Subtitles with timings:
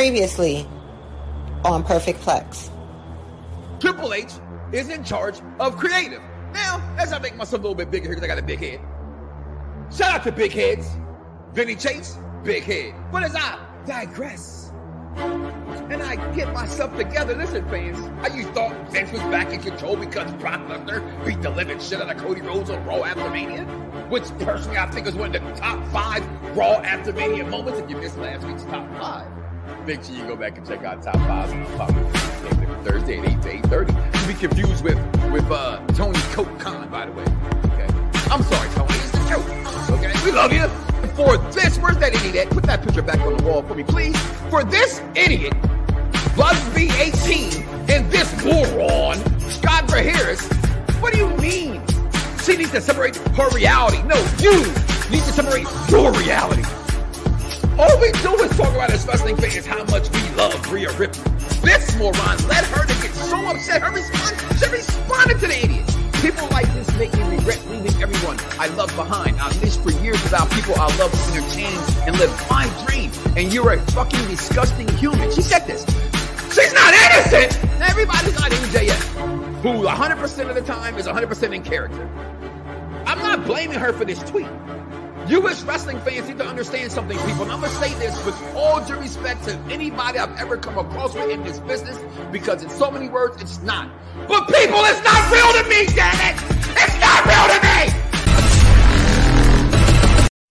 [0.00, 0.66] Previously
[1.62, 2.70] on Perfect Plex.
[3.80, 4.32] Triple H
[4.72, 6.22] is in charge of creative.
[6.54, 8.60] Now, as I make myself a little bit bigger here because I got a big
[8.60, 8.80] head.
[9.94, 10.88] Shout out to big heads.
[11.52, 12.94] Vinny Chase, big head.
[13.12, 14.72] But as I digress
[15.16, 19.96] and I get myself together, listen, fans, I used thought Vince was back in control
[19.96, 23.64] because Brock Lesnar beat the living shit out of Cody Rhodes on Raw after Mania,
[24.08, 27.80] which personally I think is one of the top five Raw after Mania moments.
[27.80, 29.39] If you missed last week's top five,
[29.90, 31.50] make sure you go back and check out top five
[32.84, 34.12] Thursday at 8 to 8.30.
[34.12, 34.96] To be confused with,
[35.32, 36.46] with uh, Tony Coke
[36.88, 37.24] by the way.
[37.24, 37.88] Okay.
[38.30, 38.94] I'm sorry, Tony.
[38.94, 39.90] It's the truth.
[39.90, 40.12] Okay.
[40.24, 40.68] We love you.
[41.16, 42.50] For this, where's that idiot at?
[42.50, 44.16] Put that picture back on the wall for me, please.
[44.48, 45.54] For this idiot,
[46.36, 49.18] Busby 18, and this moron,
[49.50, 50.46] Scott Harris,
[51.00, 51.82] what do you mean?
[52.44, 54.04] She needs to separate her reality.
[54.04, 54.56] No, you
[55.10, 56.62] need to separate your reality.
[57.80, 61.32] All we do is talk about as wrestling fans how much we love Rhea Ripley.
[61.62, 63.80] This moron led her to get so upset.
[63.80, 65.86] Her response, she responded to the idiot.
[66.20, 69.40] People like this make me regret leaving everyone I love behind.
[69.40, 71.72] I lived for years without people I love to entertain
[72.06, 73.10] and live my dream.
[73.34, 75.32] And you're a fucking disgusting human.
[75.32, 75.86] She said this.
[76.54, 77.64] She's not innocent.
[77.80, 82.06] Everybody's not MJF, who 100% of the time is 100% in character.
[83.06, 84.48] I'm not blaming her for this tweet.
[85.28, 87.42] You as wrestling fans need to understand something, people.
[87.42, 91.14] And I'm gonna say this with all due respect to anybody I've ever come across
[91.14, 91.98] with in this business,
[92.32, 93.90] because in so many words, it's not.
[94.26, 96.36] But people, it's not real to me, damn it!
[96.76, 97.92] It's not real to me!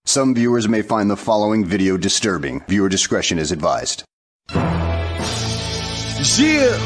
[0.06, 2.64] Some viewers may find the following video disturbing.
[2.68, 4.04] Viewer discretion is advised.
[6.36, 6.76] Yeah.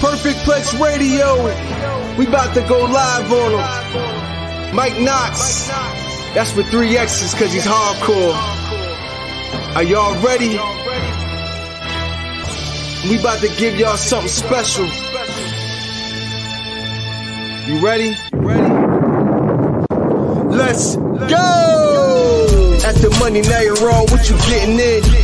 [0.00, 1.36] Perfect Plex Radio.
[2.18, 4.74] We about to go live on them.
[4.74, 6.03] Mike Knoxxx.
[6.34, 8.34] That's with three X's cause he's hardcore.
[9.76, 10.58] Are y'all ready?
[13.08, 14.84] We about to give y'all something special.
[17.68, 18.16] You ready?
[18.32, 18.74] You ready?
[20.56, 22.78] Let's go!
[22.84, 24.06] At the money, now you're wrong.
[24.10, 25.23] What you getting in?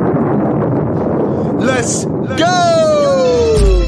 [1.61, 3.87] Let's go!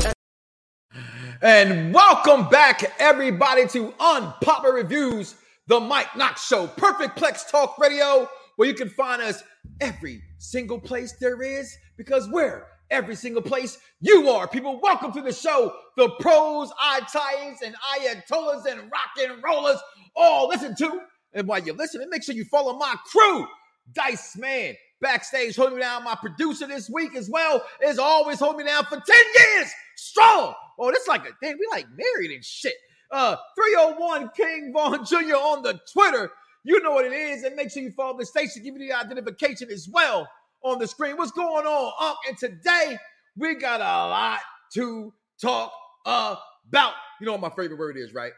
[1.41, 5.33] And welcome back, everybody, to Unpopular Reviews,
[5.65, 9.41] the Mike Knoxxx Show, Perfect Plex Talk Radio, where you can find us
[9.81, 14.47] every single place there is, because we're every single place you are.
[14.47, 15.73] People, welcome to the show.
[15.97, 19.79] The pros, Italians, and Ayatollahs and rock and rollers
[20.15, 20.99] all listen to.
[21.33, 23.47] And while you're listening, make sure you follow my crew.
[23.91, 26.03] Dice Man, backstage holding me down.
[26.03, 30.55] My producer this week as well is always holding me down for 10 years strong.
[30.79, 32.73] Oh, that's like a damn, we like married and shit.
[33.11, 35.35] Uh 301 King Vaughn Jr.
[35.35, 36.31] on the Twitter.
[36.63, 37.43] You know what it is.
[37.43, 40.27] And make sure you follow the station, give you the identification as well
[40.63, 41.17] on the screen.
[41.17, 42.17] What's going on, Unc?
[42.27, 42.97] And today
[43.37, 44.39] we got a lot
[44.75, 45.71] to talk
[46.05, 46.93] about.
[47.19, 48.31] You know what my favorite word is, right?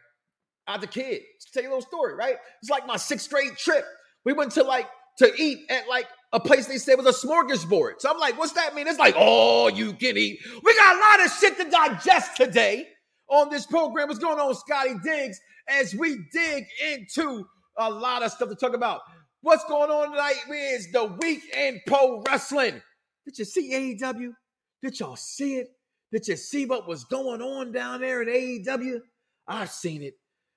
[0.68, 1.22] As a kid,
[1.54, 2.36] tell you a little story, right?
[2.62, 3.86] It's like my sixth grade trip.
[4.26, 4.90] We went to like
[5.20, 7.94] to eat at like a place they said was a smorgasbord.
[8.00, 8.88] So I'm like, what's that mean?
[8.88, 10.40] It's like, oh, you can eat.
[10.64, 12.88] We got a lot of shit to digest today
[13.30, 14.10] on this program.
[14.10, 15.40] What's going on, Scotty Diggs?
[15.70, 17.46] As we dig into
[17.78, 19.00] a lot of stuff to talk about.
[19.42, 22.82] What's going on tonight is the week in pro wrestling.
[23.26, 24.32] Did you see AEW?
[24.84, 25.68] Did y'all see it?
[26.12, 29.00] Did you see what was going on down there at AEW?
[29.48, 30.16] I've seen it.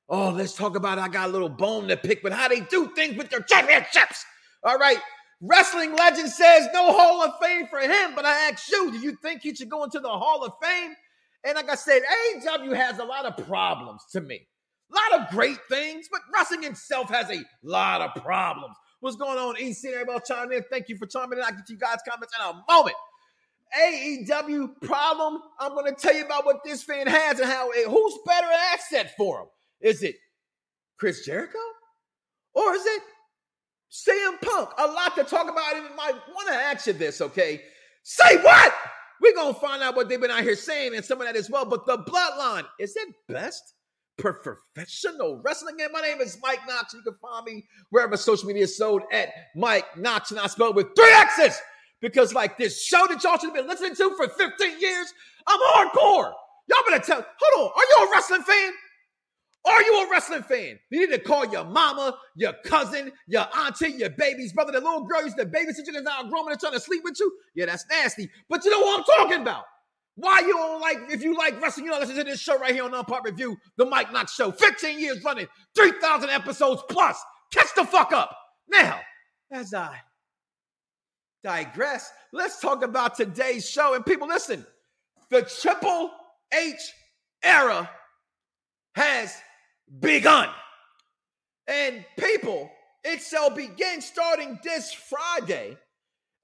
[0.08, 1.02] Oh, let's talk about it.
[1.02, 4.24] I got a little bone to pick with how they do things with their championships.
[4.64, 4.98] All right.
[5.40, 9.16] Wrestling legend says no Hall of Fame for him, but I ask you, do you
[9.22, 10.94] think he should go into the Hall of Fame?
[11.44, 12.02] And like I said,
[12.34, 14.48] AEW has a lot of problems to me.
[14.90, 18.74] A lot of great things, but wrestling itself has a lot of problems.
[19.00, 19.92] What's going on, EC?
[19.92, 20.64] Everybody chiming in.
[20.70, 21.44] Thank you for chiming in.
[21.44, 22.96] I'll get to you guys' comments in a moment.
[23.78, 25.40] AEW problem.
[25.60, 28.48] I'm going to tell you about what this fan has and how it, who's better
[28.72, 29.46] asset for him.
[29.80, 30.16] Is it
[30.98, 31.58] Chris Jericho
[32.54, 33.02] or is it
[33.90, 34.70] CM Punk?
[34.78, 35.76] A lot to talk about.
[35.76, 37.62] And I want to ask you this, okay?
[38.02, 38.74] Say what?
[39.20, 41.36] We're going to find out what they've been out here saying and some of that
[41.36, 41.64] as well.
[41.64, 43.74] But the bloodline, is it best?
[44.18, 45.76] professional wrestling.
[45.80, 46.94] And my name is Mike Knoxxx.
[46.94, 50.32] You can find me wherever social media is sold at Mike Knoxxx.
[50.32, 51.58] And I spell with three X's.
[52.00, 55.12] because like this show that y'all should have been listening to for 15 years,
[55.46, 56.32] I'm hardcore.
[56.68, 57.24] Y'all better tell.
[57.40, 58.72] Hold on, are you a wrestling fan?
[59.64, 60.78] Are you a wrestling fan?
[60.90, 65.04] You need to call your mama, your cousin, your auntie, your baby's brother, the little
[65.04, 65.92] girl used to babysit you
[66.30, 67.30] grown and trying to sleep with you.
[67.54, 68.30] Yeah, that's nasty.
[68.48, 69.64] But you know what I'm talking about.
[70.14, 72.74] Why you don't like, if you like wrestling, you know, listen to this show right
[72.74, 74.50] here on Unpop Review, the Mike Knoxxx Show.
[74.50, 75.46] 15 years running,
[75.76, 77.22] 3,000 episodes plus.
[77.52, 78.36] Catch the fuck up.
[78.68, 78.98] Now,
[79.52, 79.96] as I
[81.44, 83.94] digress, let's talk about today's show.
[83.94, 84.66] And people, listen,
[85.30, 86.10] the Triple
[86.52, 86.92] H
[87.44, 87.88] era
[88.96, 89.36] has
[90.00, 90.48] begun.
[91.66, 92.70] And people,
[93.04, 95.76] it shall begin starting this Friday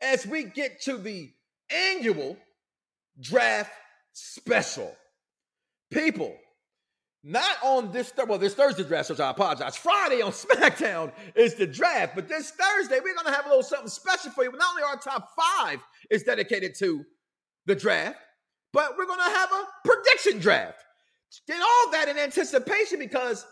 [0.00, 1.32] as we get to the
[1.70, 2.36] annual
[3.20, 3.72] draft
[4.12, 4.94] special.
[5.90, 6.34] People,
[7.22, 9.76] not on this well, this Thursday draft, so I apologize.
[9.76, 13.88] Friday on SmackDown is the draft, but this Thursday we're gonna have a little something
[13.88, 14.52] special for you.
[14.52, 15.80] Not only our top five
[16.10, 17.04] is dedicated to
[17.66, 18.18] the draft,
[18.72, 20.84] but we're gonna have a prediction draft.
[21.46, 23.46] Did all that in anticipation because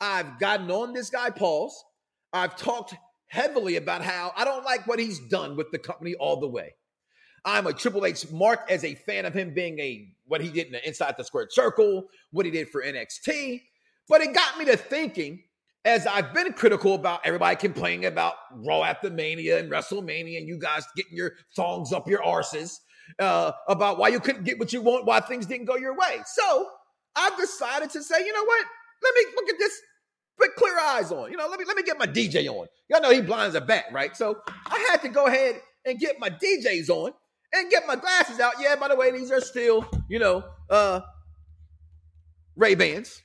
[0.00, 1.84] I've gotten on this guy, Pauls.
[2.32, 2.94] I've talked
[3.28, 6.74] heavily about how I don't like what he's done with the company all the way.
[7.44, 10.66] I'm a Triple H mark as a fan of him being a what he did
[10.66, 13.60] in the inside the squared circle, what he did for NXT.
[14.08, 15.42] But it got me to thinking,
[15.84, 20.58] as I've been critical about everybody complaining about Raw after Mania and WrestleMania, and you
[20.58, 22.76] guys getting your thongs up your arses
[23.18, 26.20] uh, about why you couldn't get what you want, why things didn't go your way.
[26.26, 26.68] So
[27.16, 28.66] I've decided to say, you know what?
[29.02, 29.80] Let me look at this
[30.38, 31.30] put clear eyes on.
[31.30, 32.66] You know, let me let me get my DJ on.
[32.88, 34.16] Y'all know he blinds a bat, right?
[34.16, 37.12] So I had to go ahead and get my DJs on
[37.52, 38.54] and get my glasses out.
[38.60, 41.00] Yeah, by the way, these are still, you know, uh
[42.56, 43.22] Ray Bans.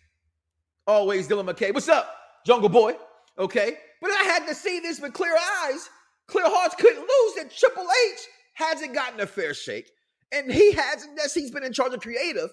[0.86, 1.74] Always Dylan McKay.
[1.74, 2.13] What's up,
[2.45, 2.95] Jungle Boy?
[3.38, 3.74] Okay.
[4.01, 5.90] But I had to see this with clear eyes.
[6.28, 8.19] Clear hearts couldn't lose that Triple H
[8.54, 9.90] hasn't gotten a fair shake.
[10.31, 12.50] And he hasn't, yes, he's been in charge of creative,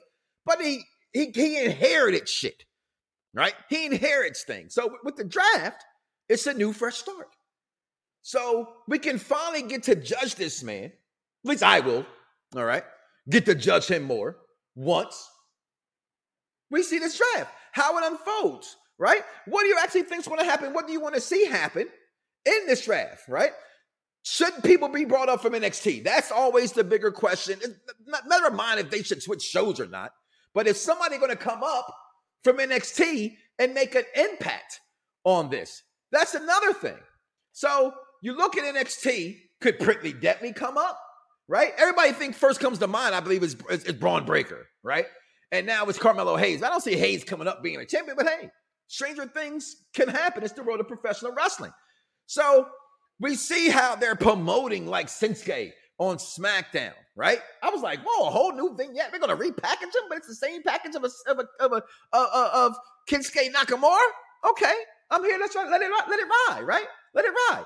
[0.47, 0.85] but he
[1.15, 2.65] he he inherited shit.
[3.33, 3.55] Right?
[3.71, 4.75] He inherits things.
[4.75, 5.83] So with the draft,
[6.29, 7.29] it's a new fresh start.
[8.23, 10.93] So we can finally get to judge this man
[11.45, 12.07] at least I will.
[12.57, 12.85] All right.
[13.29, 14.37] Get to judge him more
[14.75, 15.29] once
[16.71, 19.23] we see this draft, how it unfolds, right?
[19.47, 20.73] What do you actually think is going to happen?
[20.73, 21.87] What do you want to see happen
[22.47, 23.53] in this draft, right?
[24.25, 26.03] Should people be brought up from NXT?
[26.03, 27.61] That's always the bigger question.
[28.27, 30.13] Never mind if they should switch shows or not.
[30.55, 31.95] But if somebody going to come up
[32.43, 34.81] from NXT and make an impact
[35.25, 36.99] on this, that's another thing.
[37.53, 37.93] So
[38.23, 40.99] you look at NXT, could Prickly Detley come up?
[41.49, 41.73] right?
[41.77, 45.07] Everybody think first comes to mind, I believe, is, is, is Bron Breakker, right?
[45.53, 46.63] And now it's Carmelo Hayes.
[46.63, 48.51] I don't see Hayes coming up being a champion, but hey,
[48.89, 50.43] stranger things can happen.
[50.43, 51.73] It's the world of professional wrestling.
[52.27, 52.67] So
[53.21, 57.39] we see how they're promoting like Shinsuke on SmackDown, right?
[57.63, 58.93] I was like, whoa, a whole new thing.
[58.95, 61.73] Yeah, they're gonna repackage him, but it's the same package of a of a of
[61.73, 61.83] a
[62.13, 62.77] uh, uh, of
[63.11, 63.99] Shinsuke Nakamura.
[64.51, 64.75] Okay,
[65.11, 65.39] I'm here.
[65.39, 66.87] Let's try, let it let it ride, right?
[67.15, 67.65] Let it ride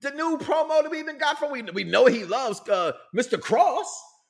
[0.00, 3.38] the new promo that we even got from we we know he loves uh, Mr.
[3.38, 3.86] Kross,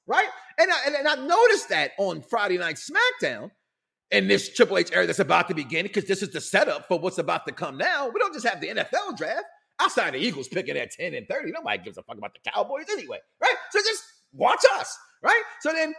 [0.07, 0.29] right?
[0.59, 3.51] And I, and, and I noticed that on Friday Night SmackDown
[4.11, 6.99] in this Triple H era that's about to begin because this is the setup for
[6.99, 8.09] what's about to come now.
[8.09, 9.45] We don't just have the NFL draft
[9.83, 11.53] outside the Eagles picking at 10 and 30.
[11.53, 13.55] Nobody gives a fuck about the Cowboys anyway, right?
[13.71, 15.43] So just watch us, right?
[15.61, 15.95] So then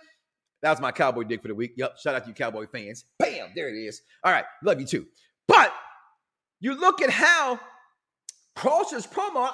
[0.62, 1.74] that was my Cowboy dick for the week.
[1.78, 2.00] Yep.
[2.00, 3.06] Shout out to you Cowboy fans.
[3.20, 4.02] Bam, there it is.
[4.24, 5.06] All right, love you too.
[5.48, 5.74] But
[6.62, 7.60] you look at how
[8.56, 9.50] Kross's promo,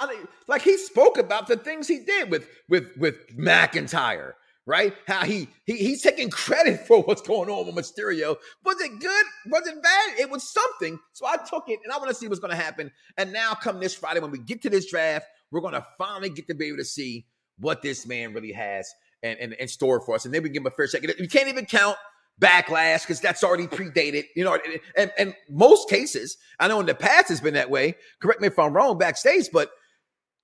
[0.47, 4.33] like he spoke about the things he did with with with McIntyre,
[4.65, 4.93] right?
[5.07, 8.35] How he, he he's taking credit for what's going on with Mysterio.
[8.63, 9.25] Was it good?
[9.47, 10.19] Was it bad?
[10.19, 10.99] It was something.
[11.13, 12.91] So I took it, and I want to see what's going to happen.
[13.17, 16.29] And now, come this Friday, when we get to this draft, we're going to finally
[16.29, 17.25] get to be able to see
[17.57, 18.89] what this man really has
[19.21, 21.03] and in store for us, and then we give him a fair shake.
[21.19, 21.97] You can't even count
[22.39, 24.25] backlash because that's already predated.
[24.35, 24.57] You know,
[24.95, 27.95] and, and most cases, I know in the past it's been that way.
[28.21, 29.71] Correct me if I'm wrong backstage, but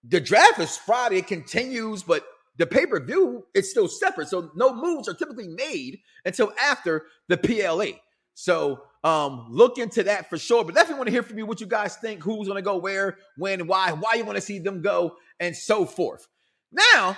[0.03, 2.23] the draft is Friday, it continues, but
[2.57, 4.29] the pay per view is still separate.
[4.29, 7.99] So no moves are typically made until after the PLE.
[8.33, 10.63] So um, look into that for sure.
[10.63, 12.77] But definitely want to hear from you what you guys think, who's going to go
[12.77, 16.27] where, when, why, why you want to see them go, and so forth.
[16.71, 17.17] Now,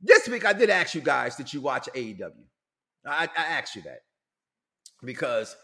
[0.00, 2.32] this week I did ask you guys, did you watch AEW?
[3.06, 4.00] I, I asked you that
[5.02, 5.56] because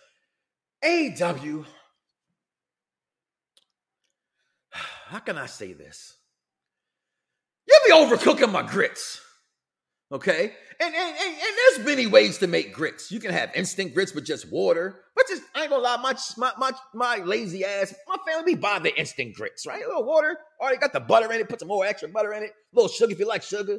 [0.85, 1.65] AEW,
[4.71, 6.17] how can I say this?
[7.67, 9.21] You be overcooking my grits.
[10.11, 10.53] Okay?
[10.81, 13.13] And, and, and, and, there's many ways to make grits.
[13.13, 16.15] You can have instant grits with just water, but just, I ain't gonna lie, my
[16.37, 19.83] my my, my lazy ass, my family be buying the instant grits, right?
[19.85, 22.43] A little water, already got the butter in it, put some more extra butter in
[22.43, 23.79] it, a little sugar if you like sugar,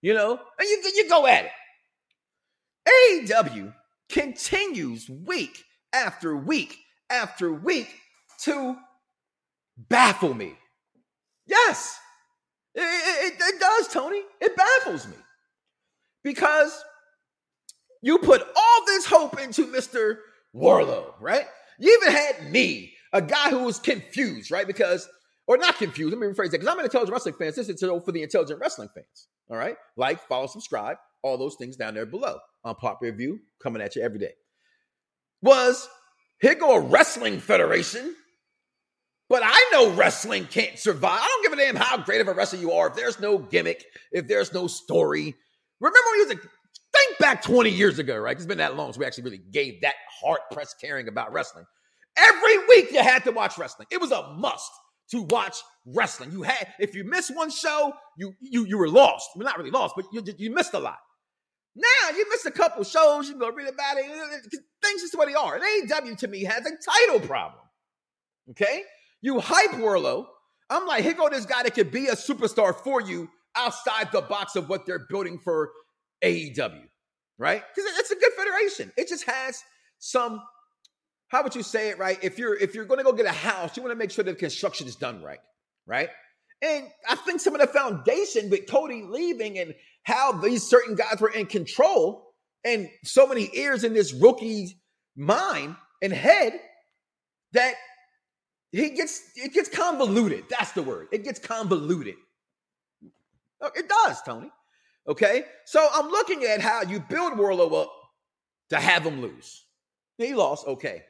[0.00, 3.28] you know, and you you go at it.
[3.28, 3.74] AEW
[4.08, 6.78] continues week after week
[7.10, 7.94] after week
[8.44, 8.76] to
[9.76, 10.54] baffle me.
[11.46, 11.98] Yes,
[12.80, 14.20] it, it, it does, Tony.
[14.40, 15.16] It baffles me
[16.22, 16.84] because
[18.02, 20.18] you put all this hope into Mr.
[20.54, 21.46] Wardlow, right?
[21.78, 24.66] You even had me, a guy who was confused, right?
[24.66, 25.08] Because,
[25.46, 27.52] or not confused, let me rephrase that, because I'm an intelligent wrestling fan.
[27.54, 29.76] This is for the intelligent wrestling fans, all right?
[29.96, 34.02] Like, follow, subscribe, all those things down there below on Pop Review, coming at you
[34.02, 34.32] every day.
[35.42, 35.88] Was
[36.40, 38.14] here go a wrestling federation,
[39.28, 41.20] but I know wrestling can't survive.
[41.20, 43.38] I don't give a damn how great of a wrestler you are if there's no
[43.38, 45.34] gimmick, if there's no story.
[45.80, 46.48] Remember when he was a
[46.92, 48.36] think back 20 years ago, right?
[48.36, 51.64] It's been that long, so we actually really gave that heart pressed caring about wrestling.
[52.16, 53.86] Every week you had to watch wrestling.
[53.90, 54.70] It was a must
[55.10, 55.56] to watch
[55.86, 56.32] wrestling.
[56.32, 59.30] You had, if you missed one show, you you you were lost.
[59.36, 60.98] Well, not really lost, but you you missed a lot.
[61.76, 63.28] Now you missed a couple shows.
[63.28, 64.06] You go read about it.
[64.82, 65.54] Things just the way they are.
[65.54, 67.62] And AEW to me has a title problem.
[68.50, 68.82] Okay,
[69.20, 70.26] you hype Wardlow.
[70.70, 74.20] I'm like, here go this guy that could be a superstar for you outside the
[74.20, 75.70] box of what they're building for
[76.22, 76.82] AEW,
[77.38, 77.62] right?
[77.74, 78.92] Because it's a good federation.
[78.96, 79.62] It just has
[79.98, 80.42] some.
[81.28, 82.18] How would you say it, right?
[82.22, 84.24] If you're if you're going to go get a house, you want to make sure
[84.24, 85.40] the construction is done right,
[85.86, 86.08] right?
[86.62, 91.20] And I think some of the foundation with Cody leaving and how these certain guys
[91.20, 92.32] were in control
[92.64, 94.74] and so many ears in this rookie's
[95.16, 96.58] mind and head
[97.52, 97.74] that
[98.72, 100.44] he gets it gets convoluted.
[100.50, 101.08] That's the word.
[101.12, 102.16] It gets convoluted.
[103.60, 104.50] Oh, it does, Tony.
[105.08, 105.44] Okay.
[105.64, 107.92] So I'm looking at how you build Wardlow up
[108.70, 109.64] to have him lose.
[110.18, 110.66] He lost.
[110.66, 111.02] Okay.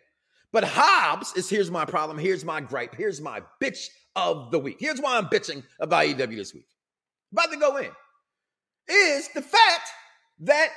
[0.53, 2.17] But Hobbs is here's my problem.
[2.17, 2.95] Here's my gripe.
[2.95, 4.77] Here's my bitch of the week.
[4.81, 6.69] Here's why I'm bitching about AEW this week.
[7.33, 7.91] About to go in.
[8.89, 9.91] Is the fact
[10.41, 10.71] that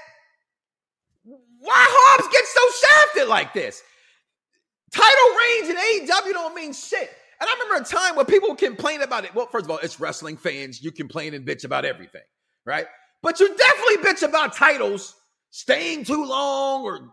[1.23, 3.81] why Hobbs gets so shafted like this?
[4.93, 7.09] Title reigns in AEW don't mean shit.
[7.39, 9.33] And I remember a time where people complain about it.
[9.33, 10.83] Well, first of all, it's wrestling fans.
[10.83, 12.21] You complain and bitch about everything,
[12.65, 12.85] right?
[13.23, 15.15] But you definitely bitch about titles
[15.49, 17.11] staying too long or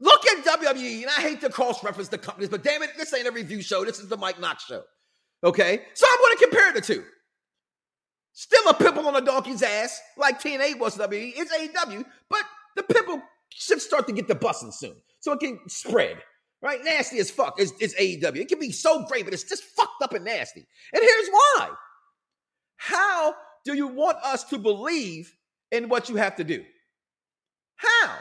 [0.00, 1.02] look at WWE.
[1.02, 3.62] And I hate to cross reference the companies, but damn it, this ain't a review
[3.62, 3.84] show.
[3.84, 4.82] This is the Mike Knoxxx show.
[5.42, 5.82] Okay.
[5.94, 7.04] So I'm going to compare the two.
[8.32, 11.32] Still a pimple on a donkey's ass, like TNA was WWE.
[11.36, 12.42] It's AEW, but
[12.76, 14.94] the pimple should start to get the busting soon.
[15.22, 16.18] So it can spread.
[16.60, 16.84] Right?
[16.84, 18.36] Nasty as fuck is, is AEW.
[18.36, 20.64] It can be so great, but it's just fucked up and nasty.
[20.92, 21.70] And here's why.
[22.76, 25.34] How do you want us to believe
[25.72, 26.62] in what you have to do?
[27.76, 28.18] How?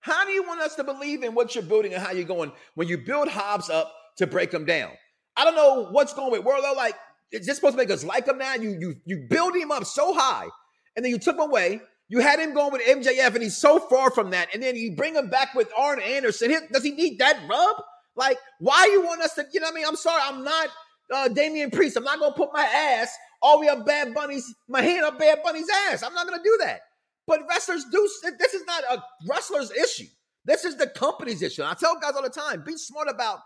[0.00, 2.52] How do you want us to believe in what you're building and how you're going
[2.74, 4.92] when you build Hobbs up to break them down?
[5.36, 6.74] I don't know what's going with Wardlow.
[6.76, 6.94] Like,
[7.32, 8.54] is this supposed to make us like him now?
[8.54, 10.48] You you you build him up so high,
[10.94, 11.80] and then you took him away.
[12.08, 14.48] You had him going with MJF, and he's so far from that.
[14.54, 16.54] And then you bring him back with Arn Anderson.
[16.72, 17.76] Does he need that rub?
[18.14, 19.44] Like, why you want us to?
[19.52, 19.86] You know what I mean?
[19.86, 20.68] I'm sorry, I'm not
[21.12, 21.96] uh, Damian Priest.
[21.96, 25.40] I'm not gonna put my ass all way up Bad Bunny's, my hand up Bad
[25.44, 26.02] Bunny's ass.
[26.02, 26.80] I'm not gonna do that.
[27.26, 28.08] But wrestlers do.
[28.38, 30.06] This is not a wrestler's issue.
[30.44, 31.62] This is the company's issue.
[31.62, 33.40] And I tell guys all the time: be smart about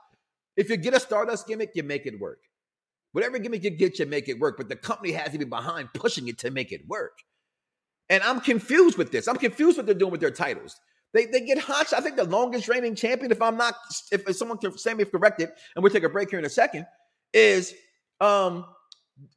[0.57, 2.40] if you get a Stardust gimmick, you make it work.
[3.12, 4.57] Whatever gimmick you get, you make it work.
[4.57, 7.12] But the company has to be behind pushing it to make it work.
[8.11, 9.29] And I'm confused with this.
[9.29, 10.79] I'm confused what they're doing with their titles.
[11.14, 11.93] They, they get hot.
[11.93, 13.75] I think the longest reigning champion, if I'm not,
[14.12, 16.45] if, if someone can say me if corrected, and we'll take a break here in
[16.45, 16.87] a second,
[17.33, 17.75] is
[18.21, 18.67] um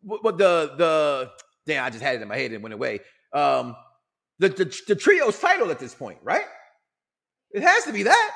[0.01, 1.31] what the the
[1.65, 2.99] damn I just had it in my head and went away.
[3.31, 3.75] Um
[4.39, 6.45] the, the the trio's title at this point, right?
[7.51, 8.31] It has to be that.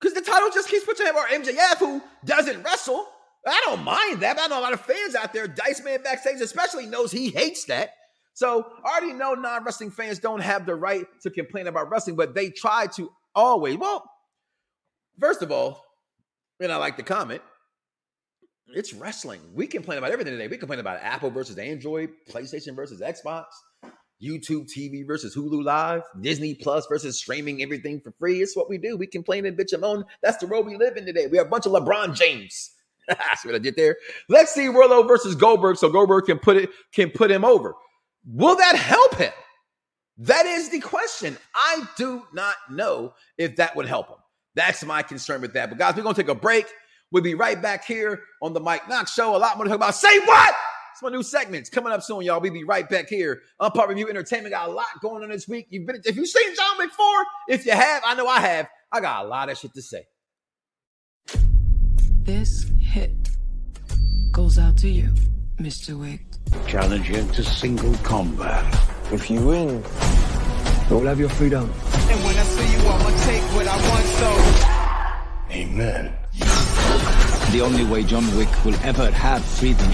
[0.00, 3.06] Because the title just keeps pushing him or MJF, who doesn't wrestle.
[3.46, 4.36] I don't mind that.
[4.36, 7.30] But I know a lot of fans out there, Dice Man backstage especially knows he
[7.30, 7.90] hates that.
[8.34, 12.34] So I already know non-wrestling fans don't have the right to complain about wrestling, but
[12.34, 13.76] they try to always.
[13.76, 14.08] Well,
[15.18, 15.82] first of all,
[16.60, 17.42] and I like the comment,
[18.68, 19.40] it's wrestling.
[19.54, 20.48] We complain about everything today.
[20.48, 23.44] We complain about Apple versus Android, PlayStation versus Xbox,
[24.20, 28.42] YouTube TV versus Hulu Live, Disney Plus versus streaming everything for free.
[28.42, 28.96] It's what we do.
[28.96, 30.04] We complain and bitch and moan.
[30.22, 31.28] That's the world we live in today.
[31.28, 32.70] We have a bunch of LeBron James.
[33.08, 33.96] That's what I did there.
[34.28, 37.74] Let's see Wardlow versus Goldberg, so Goldberg can put it can put him over.
[38.26, 39.32] Will that help him?
[40.18, 41.36] That is the question.
[41.54, 44.16] I do not know if that would help him.
[44.54, 45.68] That's my concern with that.
[45.68, 46.66] But guys, we're gonna take a break.
[47.10, 49.36] We'll be right back here on the Mike Knoxxx Show.
[49.36, 49.94] A lot more to talk about.
[49.94, 50.54] Say what?
[50.92, 52.40] It's my new segments coming up soon, y'all.
[52.40, 53.42] We'll be right back here.
[53.60, 55.66] Unpop Review Entertainment got a lot going on this week.
[55.70, 57.06] You've been if you've seen John 4,
[57.48, 60.04] if you have, I know I have, I got a lot of shit to say.
[62.22, 63.10] This hit
[64.30, 65.12] goes out to you,
[65.58, 65.98] Mr.
[65.98, 66.20] Wick.
[66.66, 68.64] Challenge him to single combat.
[69.12, 69.84] If you win,
[70.90, 71.64] you'll have your freedom.
[71.64, 74.30] And when I see you, I'ma take what I want, so.
[75.50, 76.12] Amen.
[77.52, 79.90] The only way John Wick will ever have freedom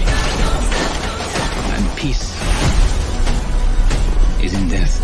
[1.73, 2.31] and peace
[4.43, 4.95] is in death.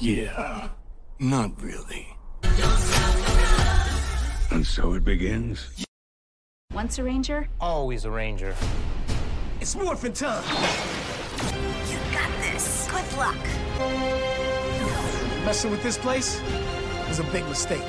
[0.00, 0.68] Yeah,
[1.18, 2.08] not really.
[4.50, 5.86] And so it begins.
[6.80, 8.54] Once a ranger, always a ranger.
[9.60, 10.42] It's morphin' time.
[11.90, 12.88] You got this.
[12.90, 13.36] Good luck.
[15.44, 16.40] Messing with this place
[17.06, 17.84] was a big mistake.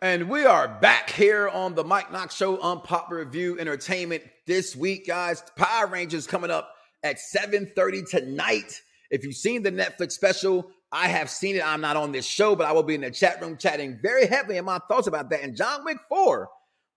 [0.00, 5.08] And we are back here on the Mike Knoxxx Show Pop Review Entertainment this week,
[5.08, 5.42] guys.
[5.56, 8.80] Power Rangers coming up at 7:30 tonight.
[9.10, 11.66] If you've seen the Netflix special, I have seen it.
[11.66, 14.28] I'm not on this show, but I will be in the chat room chatting very
[14.28, 15.42] heavily in my thoughts about that.
[15.42, 16.48] And John Wick 4.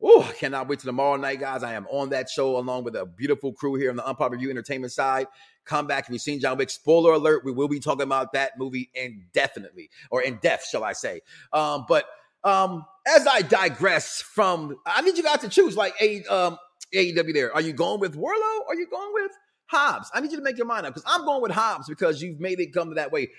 [0.04, 1.64] Oh, I cannot wait till tomorrow night, guys.
[1.64, 4.52] I am on that show along with a beautiful crew here on the Unpop Review
[4.52, 5.26] Entertainment side.
[5.66, 6.70] Come back if you've seen John Wick.
[6.70, 10.94] Spoiler alert, we will be talking about that movie indefinitely, or in depth, shall I
[10.94, 11.22] say.
[11.54, 12.06] Um, but
[12.44, 16.58] um, as I digress from, I need you guys to choose like a um,
[16.94, 17.54] AEW there.
[17.54, 19.32] Are you going with Wardlow or are you going with
[19.68, 20.10] Hobbs?
[20.14, 22.40] I need you to make your mind up because I'm going with Hobbs because you've
[22.40, 23.30] made it come that way.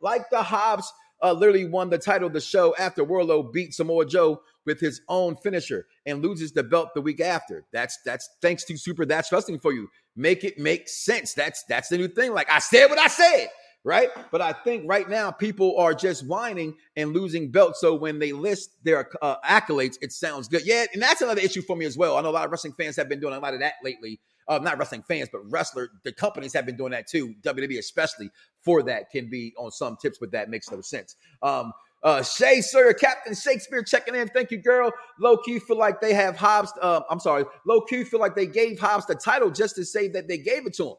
[0.00, 4.06] Like the Hobbs uh, literally won the title of the show after Wardlow beat Samoa
[4.06, 7.64] Joe with his own finisher and loses the belt the week after.
[7.72, 9.88] That's that's thanks to Super That's Wrestling for you.
[10.16, 11.34] Make it make sense.
[11.34, 12.32] That's that's the new thing.
[12.32, 13.48] Like I said what I said
[13.84, 14.10] right?
[14.30, 17.80] But I think right now people are just whining and losing belts.
[17.80, 20.62] So when they list their uh, accolades, it sounds good.
[20.64, 22.16] Yeah, and that's another issue for me as well.
[22.16, 24.20] I know a lot of wrestling fans have been doing a lot of that lately.
[24.48, 27.34] Uh, not wrestling fans, but wrestler, the companies have been doing that too.
[27.42, 28.30] WWE especially
[28.62, 31.14] for that can be on some tips, but that makes no sense.
[31.42, 34.26] Um, uh, Shay, sir, Captain Shakespeare checking in.
[34.28, 34.90] Thank you, girl.
[35.20, 36.72] Low key feel like they have Hobbs.
[36.80, 37.44] Uh, I'm sorry.
[37.66, 40.66] Low key feel like they gave Hobbs the title just to say that they gave
[40.66, 40.94] it to him.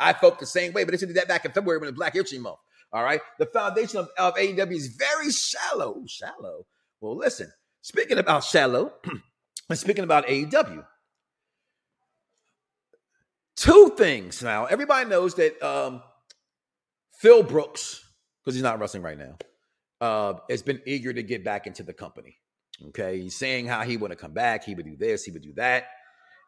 [0.00, 2.14] I felt the same way, but they should that back in February when it's Black
[2.14, 2.58] History Month.
[2.92, 3.20] All right.
[3.38, 6.02] The foundation of, of AEW is very shallow.
[6.06, 6.66] Shallow.
[7.00, 8.92] Well, listen, speaking about shallow,
[9.68, 10.84] and speaking about AEW,
[13.56, 14.64] two things now.
[14.64, 16.02] Everybody knows that um,
[17.12, 18.04] Phil Brooks,
[18.42, 19.36] because he's not wrestling right now,
[20.00, 22.38] uh, has been eager to get back into the company.
[22.88, 23.20] Okay.
[23.20, 24.64] He's saying how he want to come back.
[24.64, 25.84] He would do this, he would do that.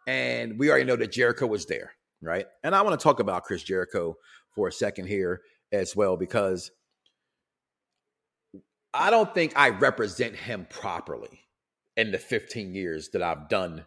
[0.06, 2.46] And we already know that Jericho was there right?
[2.62, 4.16] And I want to talk about Chris Jericho
[4.54, 6.70] for a second here as well, because
[8.94, 11.40] I don't think I represent him properly
[11.96, 13.84] in the 15 years that I've done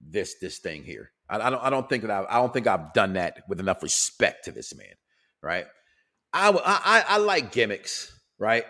[0.00, 1.10] this this thing here.
[1.28, 3.60] I, I don't I don't think that I've, I don't think I've done that with
[3.60, 4.94] enough respect to this man,
[5.42, 5.66] right?
[6.32, 8.64] I I, I like gimmicks, right?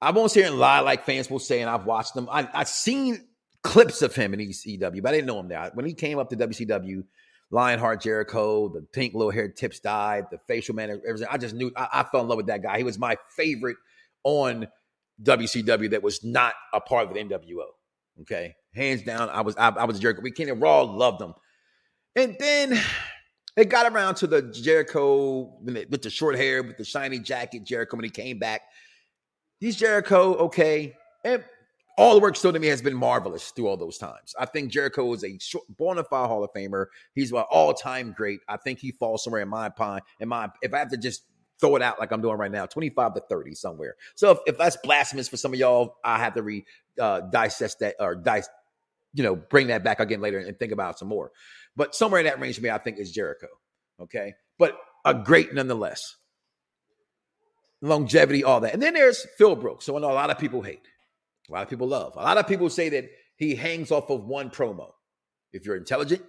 [0.00, 2.28] I won't sit here and lie like fans will say, and I've watched them.
[2.30, 3.26] I, I've seen
[3.62, 5.70] clips of him in ECW, but I didn't know him there.
[5.74, 7.02] When he came up to WCW,
[7.50, 11.28] Lionheart Jericho, the pink little hair tips dyed, the facial man, everything.
[11.30, 12.78] I just knew I, I, fell in love with that guy.
[12.78, 13.76] He was my favorite
[14.24, 14.66] on
[15.22, 17.66] WCW that was not a part of the NWO.
[18.22, 20.22] Okay, hands down, I was I, I was Jericho.
[20.22, 21.34] We King Raw loved him,
[22.16, 22.80] and then
[23.56, 27.64] it got around to the Jericho with the short hair, with the shiny jacket.
[27.64, 28.62] Jericho when he came back,
[29.60, 30.34] he's Jericho.
[30.34, 31.44] Okay, and
[31.96, 34.34] all the work still to me has been marvelous through all those times.
[34.38, 35.38] I think Jericho is a
[35.78, 36.86] bona fide Hall of Famer.
[37.14, 38.40] He's an all time great.
[38.48, 40.02] I think he falls somewhere in my pine.
[40.20, 41.22] In my, if I have to just
[41.58, 43.96] throw it out like I'm doing right now, 25 to 30 somewhere.
[44.14, 46.64] So if, if that's blasphemous for some of y'all, I have to re
[47.00, 48.48] uh, dissect that or dice,
[49.14, 51.32] you know, bring that back again later and think about some more.
[51.76, 53.48] But somewhere in that range for me, I think is Jericho.
[54.00, 56.16] Okay, but a great nonetheless.
[57.82, 59.84] Longevity, all that, and then there's Phil Brooks.
[59.84, 60.80] So I know a lot of people hate.
[61.48, 62.14] A lot of people love.
[62.16, 64.90] A lot of people say that he hangs off of one promo.
[65.52, 66.22] If you're intelligent,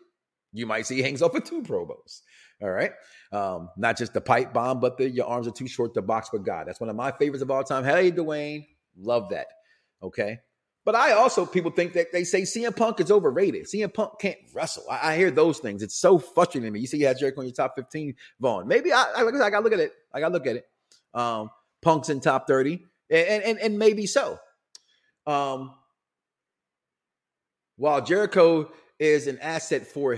[0.53, 2.21] you might see he hangs off of two promos.
[2.61, 2.91] All right.
[3.31, 6.31] Um, not just the pipe bomb, but the your arms are too short to box
[6.31, 6.67] with God.
[6.67, 7.83] That's one of my favorites of all time.
[7.83, 8.65] Hey, Dwayne.
[8.97, 9.47] Love that.
[10.01, 10.39] Okay.
[10.87, 13.65] But I also, people think that they say CM Punk is overrated.
[13.65, 14.85] CM Punk can't wrestle.
[14.89, 15.83] I, I hear those things.
[15.83, 16.79] It's so frustrating to me.
[16.79, 18.69] You see, you have Jericho in your top 15, Vaughn.
[18.69, 19.91] Maybe I, I, I got to look at it.
[20.13, 20.65] I got to look at it.
[21.13, 21.49] Um,
[21.81, 24.39] Punk's in top 30, and, and, and maybe so.
[25.27, 25.75] Um,
[27.75, 30.17] while Jericho is an asset for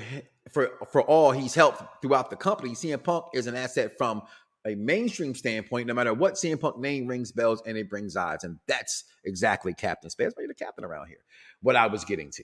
[0.51, 2.71] for for all he's helped throughout the company.
[2.71, 4.21] CM Punk is an asset from
[4.65, 5.87] a mainstream standpoint.
[5.87, 9.73] No matter what CM Punk name rings bells and it brings eyes, and that's exactly
[9.73, 10.31] Captain Space.
[10.35, 11.23] Why you're the captain around here?
[11.61, 12.43] What I was getting to.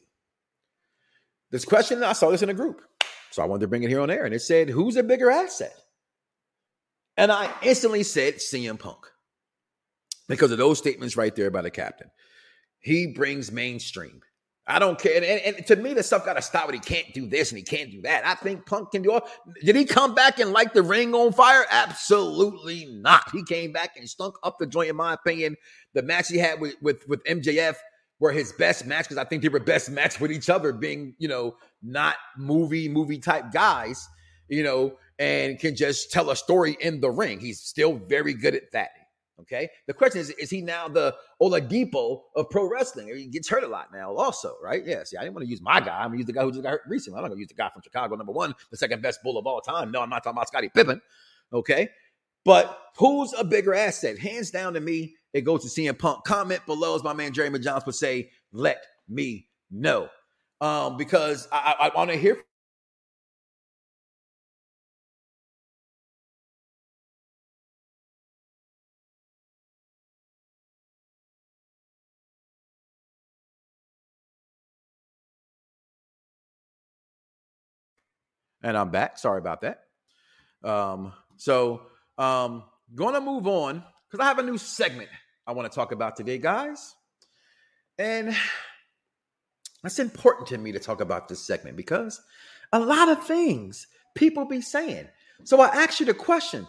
[1.51, 2.81] This question, I saw this in a group,
[3.31, 5.31] so I wanted to bring it here on air, and it said, "Who's a bigger
[5.31, 5.75] asset?"
[7.17, 9.05] And I instantly said CM Punk
[10.27, 12.11] because of those statements right there by the captain.
[12.85, 14.21] He brings mainstream.
[14.67, 15.15] I don't care.
[15.15, 17.57] And, and- to me, the stuff got to stop when he can't do this and
[17.57, 18.23] he can't do that.
[18.23, 19.27] I think Punk can do all.
[19.63, 21.65] Did he come back and light the ring on fire?
[21.71, 23.31] Absolutely not.
[23.31, 25.55] He came back and stunk up the joint, in my opinion.
[25.95, 27.75] The match he had with, with, with MJF
[28.19, 31.15] were his best match because I think they were best match with each other, being,
[31.17, 34.07] you know, not movie, movie type guys,
[34.47, 37.39] you know, and can just tell a story in the ring.
[37.39, 38.89] He's still very good at that.
[39.41, 39.69] Okay.
[39.87, 43.13] The question is, is he now the Oladipo of pro wrestling?
[43.15, 44.85] He gets hurt a lot now, also, right?
[44.85, 45.03] Yeah.
[45.03, 45.99] See, I didn't want to use my guy.
[45.99, 47.17] I'm gonna use the guy who just got hurt recently.
[47.17, 49.45] I'm not gonna use the guy from Chicago, number one, the second best bull of
[49.45, 49.91] all time.
[49.91, 51.01] No, I'm not talking about Scottie Pippen.
[51.51, 51.89] Okay.
[52.45, 54.19] But who's a bigger asset?
[54.19, 56.23] Hands down to me, it goes to CM Punk.
[56.23, 60.09] Comment below, as my man Jeremy Johns would say, let me know.
[60.61, 62.37] Um, because I, I, I want to hear
[78.65, 79.17] and I'm back.
[79.19, 79.81] Sorry about that.
[80.63, 81.83] Um, so
[82.17, 82.63] um,
[82.95, 85.09] gonna move on because I have a new segment
[85.45, 86.95] I want to talk about today, guys.
[87.99, 88.35] And
[89.83, 92.19] it's important to me to talk about this segment because
[92.73, 95.07] a lot of things people be saying.
[95.43, 96.67] So I ask you the question: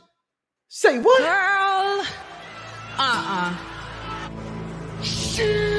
[0.68, 1.20] Say what?
[1.20, 2.06] Girl.
[2.98, 3.56] Uh-uh.
[4.98, 5.75] I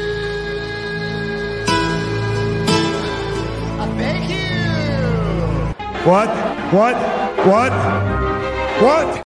[6.08, 6.30] What?
[6.72, 6.96] What?
[7.46, 7.72] What?
[8.82, 9.24] What?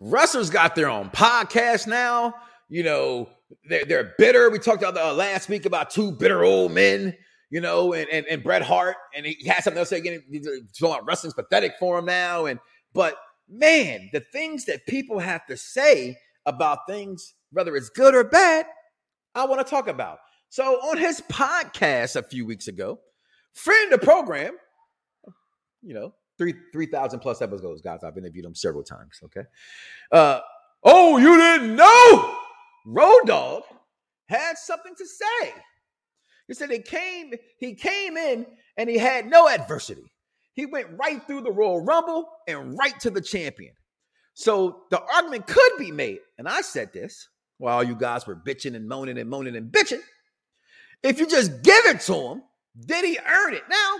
[0.00, 2.32] Wrestlers got their own podcast now.
[2.70, 3.28] You know,
[3.68, 4.48] they're, they're bitter.
[4.48, 7.14] We talked about the, uh, last week about two bitter old men,
[7.50, 10.22] you know, and, and, and Bret Hart, and he had something else to say again.
[10.30, 10.46] He's
[10.78, 12.46] talking about wrestling's pathetic for him now.
[12.46, 12.58] And
[12.94, 18.24] but man, the things that people have to say about things, whether it's good or
[18.24, 18.64] bad,
[19.34, 20.20] I want to talk about.
[20.48, 23.00] So on his podcast a few weeks ago,
[23.52, 24.54] friend of the program,
[25.82, 28.04] you know, three three thousand plus episodes, guys.
[28.04, 29.20] I've interviewed him several times.
[29.24, 29.42] Okay.
[30.12, 30.40] Uh,
[30.84, 32.36] oh, you didn't know?
[32.86, 33.64] Road Dogg
[34.28, 35.54] had something to say.
[36.46, 38.46] He said he came, he came in
[38.78, 40.10] and he had no adversity.
[40.54, 43.74] He went right through the Royal Rumble and right to the champion.
[44.34, 48.74] So the argument could be made, and I said this while you guys were bitching
[48.74, 50.00] and moaning and moaning and bitching.
[51.02, 52.42] If you just give it to him,
[52.86, 53.64] did he earn it?
[53.68, 53.94] Now,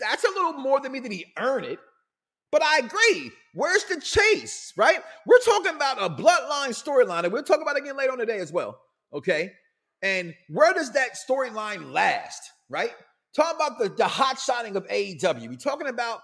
[0.00, 1.78] that's a little more than me that he earned it.
[2.50, 3.30] But I agree.
[3.54, 4.98] Where's the chase, right?
[5.26, 8.38] We're talking about a bloodline storyline, and we'll talk about it again later on today
[8.38, 8.80] as well.
[9.12, 9.52] Okay.
[10.02, 12.92] And where does that storyline last, right?
[13.34, 15.48] Talking about the, the hot shotting of AEW.
[15.48, 16.20] We're talking about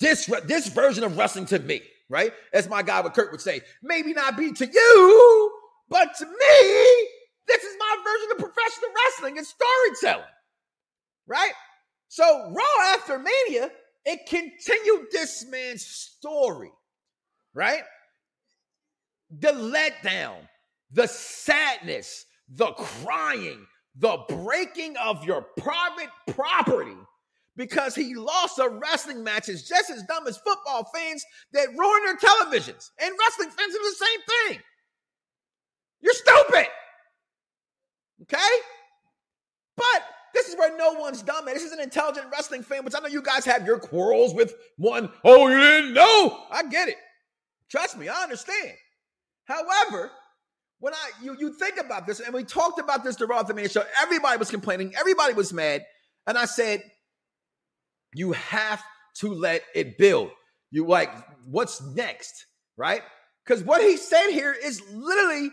[0.00, 2.32] this, this version of wrestling to me, right?
[2.52, 5.52] As my guy with Kurt would say, maybe not be to you,
[5.88, 7.08] but to me,
[7.48, 10.30] this is my version of professional wrestling and storytelling,
[11.26, 11.52] right?
[12.14, 13.72] So Raw after Mania,
[14.04, 16.70] it continued this man's story,
[17.54, 17.82] right?
[19.40, 20.36] The letdown,
[20.92, 26.94] the sadness, the crying, the breaking of your private property
[27.56, 32.04] because he lost a wrestling match is just as dumb as football fans that ruin
[32.04, 32.90] their televisions.
[33.00, 34.20] And wrestling fans do the same
[34.52, 34.62] thing.
[36.00, 36.68] You're stupid.
[38.22, 38.56] Okay?
[39.76, 41.46] But this is where no one's dumb.
[41.46, 44.34] And this is an intelligent wrestling fan, which I know you guys have your quarrels
[44.34, 45.10] with one.
[45.24, 46.38] Oh, you didn't know?
[46.50, 46.96] I get it.
[47.70, 48.72] Trust me, I understand.
[49.44, 50.10] However,
[50.80, 53.68] when I you you think about this, and we talked about this throughout the main
[53.68, 55.84] show, everybody was complaining, everybody was mad,
[56.26, 56.82] and I said,
[58.12, 58.82] you have
[59.16, 60.30] to let it build.
[60.70, 61.10] You like,
[61.46, 63.02] what's next, right?
[63.44, 65.50] Because what he said here is literally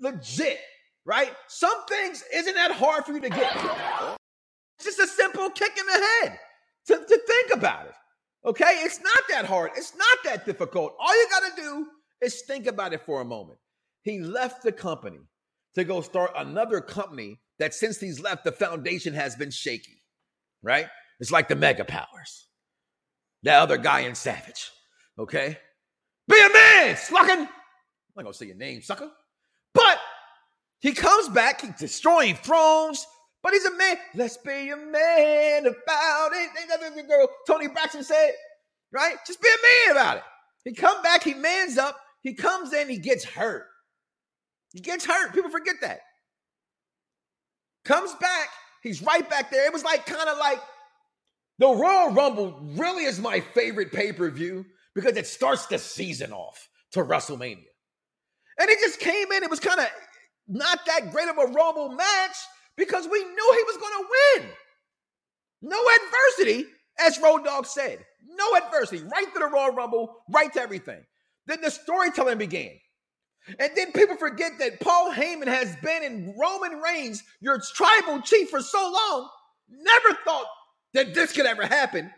[0.00, 0.58] legit,
[1.06, 1.32] right?
[1.46, 3.56] Some things isn't that hard for you to get.
[4.78, 6.38] It's just a simple kick in the head
[6.88, 7.94] to, to think about it.
[8.44, 9.70] Okay, it's not that hard.
[9.76, 10.94] It's not that difficult.
[11.00, 11.86] All you got to do
[12.20, 13.58] is think about it for a moment.
[14.02, 15.20] He left the company
[15.74, 20.02] to go start another company that since he's left, the foundation has been shaky,
[20.62, 20.86] right?
[21.20, 22.48] It's like the mega powers.
[23.42, 24.70] That other guy in Savage,
[25.18, 25.58] okay?
[26.28, 27.46] Be a man, sluckin'.
[27.46, 27.48] I'm
[28.16, 29.10] not gonna say your name, sucker.
[29.74, 29.98] But
[30.86, 33.06] he comes back, he's destroying thrones,
[33.42, 33.96] But he's a man.
[34.14, 36.50] Let's be a man about it.
[36.60, 38.32] Ain't girl Toni Braxton said?
[38.92, 39.16] Right?
[39.26, 40.22] Just be a man about it.
[40.64, 43.66] He come back, he mans up, he comes in, he gets hurt.
[44.72, 45.32] He gets hurt.
[45.32, 46.00] People forget that.
[47.84, 48.48] Comes back,
[48.82, 49.66] he's right back there.
[49.66, 50.60] It was like kind of like
[51.58, 57.04] the Royal Rumble really is my favorite pay-per-view because it starts the season off to
[57.04, 57.64] WrestleMania.
[58.58, 59.86] And it just came in, it was kind of
[60.48, 62.36] not that great of a Rumble match
[62.76, 64.08] because we knew he was going to
[64.40, 64.48] win.
[65.62, 68.04] No adversity, as Road Dogg said.
[68.28, 69.02] No adversity.
[69.04, 71.04] Right to the Royal Rumble, right to everything.
[71.46, 72.72] Then the storytelling began.
[73.58, 78.50] And then people forget that Paul Heyman has been in Roman Reigns, your tribal chief,
[78.50, 79.28] for so long.
[79.68, 80.46] Never thought
[80.94, 82.10] that this could ever happen.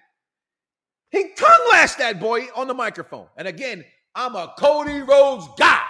[1.10, 3.26] He tongue lashed that boy on the microphone.
[3.36, 5.82] And again, I'm a Cody Rhodes guy.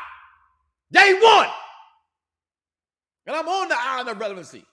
[0.93, 1.49] Day one.
[3.29, 4.65] And I'm on the island of relevancy.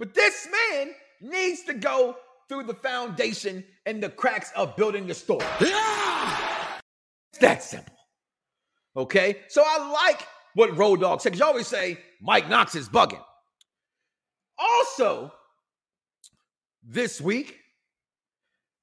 [0.00, 0.90] But this man
[1.22, 2.16] needs to go
[2.48, 5.46] through the foundation and the cracks of building the story.
[5.60, 7.94] It's that simple.
[8.96, 9.36] Okay?
[9.48, 11.38] So I like what Road Dogg said.
[11.38, 13.22] You always say Mike Knoxxx is bugging.
[14.58, 15.32] Also,
[16.82, 17.56] this week,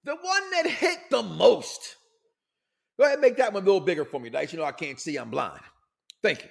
[0.05, 1.97] the one that hit the most.
[2.97, 4.53] Go ahead and make that one a little bigger for me, Dice.
[4.53, 5.61] You know I can't see, I'm blind.
[6.23, 6.49] Thank you.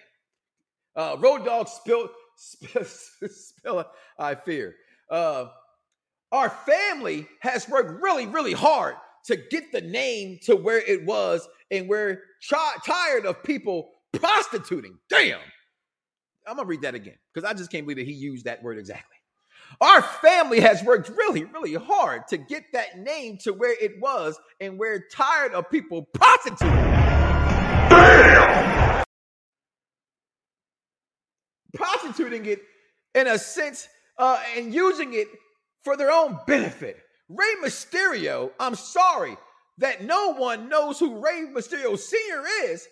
[0.96, 2.09] Uh, Road Dogg spill,
[2.85, 3.85] spill,
[4.18, 4.74] I fear.
[5.11, 5.46] Uh,
[6.33, 11.48] our family has worked really, really hard to get the name to where it was,
[11.70, 14.98] and we're tired of people prostituting.
[15.09, 15.40] Damn.
[16.46, 18.79] I'm gonna read that again because I just can't believe that he used that word
[18.79, 19.16] exactly.
[19.81, 24.38] Our family has worked really, really hard to get that name to where it was,
[24.61, 26.74] and we're tired of people prostituting.
[27.88, 29.05] Damn!
[31.74, 32.62] Prostituting it
[33.14, 35.28] in a sense uh, and using it
[35.85, 36.98] for their own benefit.
[37.28, 39.37] Rey Mysterio, I'm sorry
[39.78, 42.44] that no one knows who Rey Mysterio Sr.
[42.64, 42.87] is.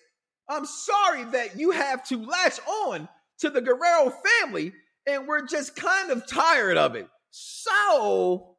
[0.48, 3.08] I'm sorry that you have to latch on
[3.40, 4.72] to the Guerrero family
[5.06, 7.08] and we're just kind of tired of it.
[7.30, 8.56] So,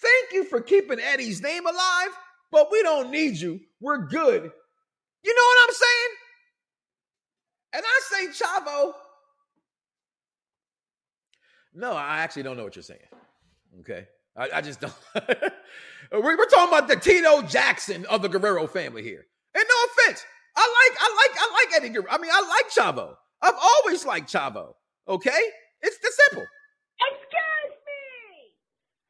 [0.00, 2.10] thank you for keeping Eddie's name alive,
[2.50, 3.60] but we don't need you.
[3.80, 4.50] We're good.
[5.22, 6.10] You know what I'm saying?
[7.72, 8.92] And I say, Chavo.
[11.74, 13.00] No, I actually don't know what you're saying.
[13.80, 14.06] Okay.
[14.36, 14.94] I, I just don't.
[16.12, 19.26] we're, we're talking about the Tito Jackson of the Guerrero family here.
[19.54, 20.24] And no offense.
[20.56, 22.10] I like, I like, I like Eddie Guerrero.
[22.10, 23.14] I mean, I like Chavo.
[23.42, 24.74] I've always liked Chavo.
[25.08, 25.42] Okay?
[25.82, 26.46] It's the simple.
[27.00, 28.52] Excuse me!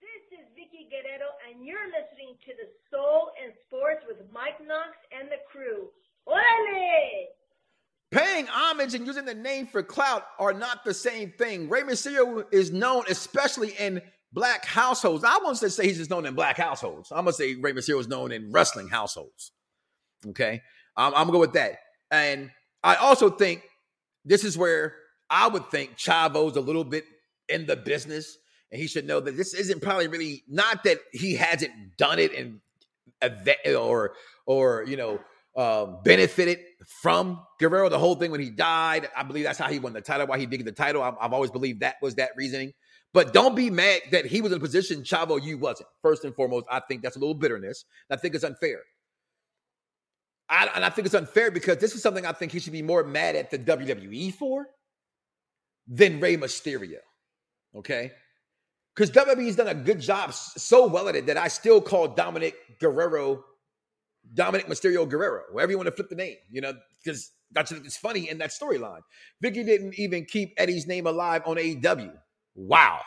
[0.01, 4.97] This is Vickie Guerrero, and you're listening to the Soul and Sports with Mike Knoxxx
[5.11, 5.91] and the crew.
[6.29, 7.35] Orale!
[8.11, 11.69] Paying homage and using the name for clout are not the same thing.
[11.69, 15.23] Rey Mysterio is known, especially in black households.
[15.23, 17.13] I won't say he's just known in black households.
[17.13, 19.53] I'm gonna say Rey Mysterio is known in wrestling households.
[20.27, 20.61] Okay,
[20.97, 21.79] I'm, I'm gonna go with that.
[22.11, 22.51] And
[22.83, 23.63] I also think
[24.25, 24.95] this is where
[25.29, 27.05] I would think Chavo's a little bit
[27.49, 28.39] in the business,
[28.73, 32.35] and he should know that this isn't probably really not that he hasn't done it
[32.35, 32.61] and
[33.77, 34.15] or
[34.47, 35.21] or you know
[35.57, 36.59] um, benefited
[37.03, 37.89] from Guerrero.
[37.89, 40.27] The whole thing when he died, I believe that's how he won the title.
[40.27, 42.73] Why he did get the title, I've, I've always believed that was that reasoning.
[43.13, 45.89] But don't be mad that he was in a position Chavo you wasn't.
[46.03, 47.85] First and foremost, I think that's a little bitterness.
[48.09, 48.79] I think it's unfair.
[50.49, 52.83] I, and I think it's unfair because this is something I think he should be
[52.83, 54.67] more mad at the WWE for
[55.87, 56.99] than Rey Mysterio.
[57.75, 58.13] Okay?
[58.95, 62.55] Because WWE's done a good job so well at it that I still call Dominik
[62.81, 63.45] Guerrero
[64.35, 67.97] Dominik Mysterio Guerrero, wherever you want to flip the name, you know, because that's it's
[67.97, 69.01] funny in that storyline.
[69.43, 72.13] Vickie didn't even keep Eddie's name alive on AEW.
[72.55, 73.01] Wow.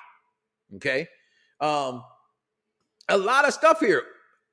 [0.76, 1.08] Okay.
[1.62, 2.04] Um,
[3.10, 4.04] a lot of stuff here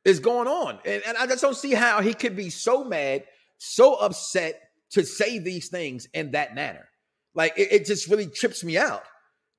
[0.04, 0.78] is going on.
[0.84, 3.24] And, and I just don't see how he could be so mad,
[3.58, 6.88] so upset to say these things in that manner.
[7.34, 9.02] Like it, it just really trips me out.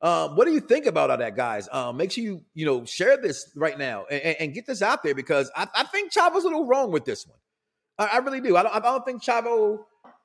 [0.02, 1.70] Um, what do you think about all that, guys?
[1.72, 5.04] Um, make sure you you know share this right now and, and get this out
[5.04, 7.38] there because I, I, think Chavo's a little wrong with this one.
[8.00, 8.58] I, I really do.
[8.58, 9.80] I don't, I don't think Chavo.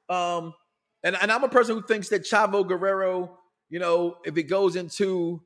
[0.08, 0.54] Um,
[1.02, 4.76] and, and I'm a person who thinks that Chavo Guerrero, you know, if it goes
[4.76, 5.42] into,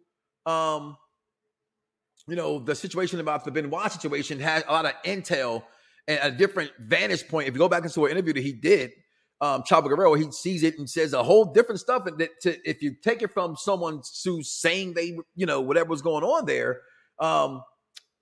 [0.47, 0.97] um,
[2.29, 5.65] you know, the situation about the Benoit situation has a lot of intel
[6.07, 7.49] and a different vantage point.
[7.49, 8.93] If you go back into an interview that he did
[9.41, 12.07] um, Chavo Guerrero, he sees it and says a whole different stuff.
[12.07, 15.91] And that to, if you take it from someone who's saying they, you know, whatever
[15.91, 16.81] was going on there,
[17.19, 17.63] um,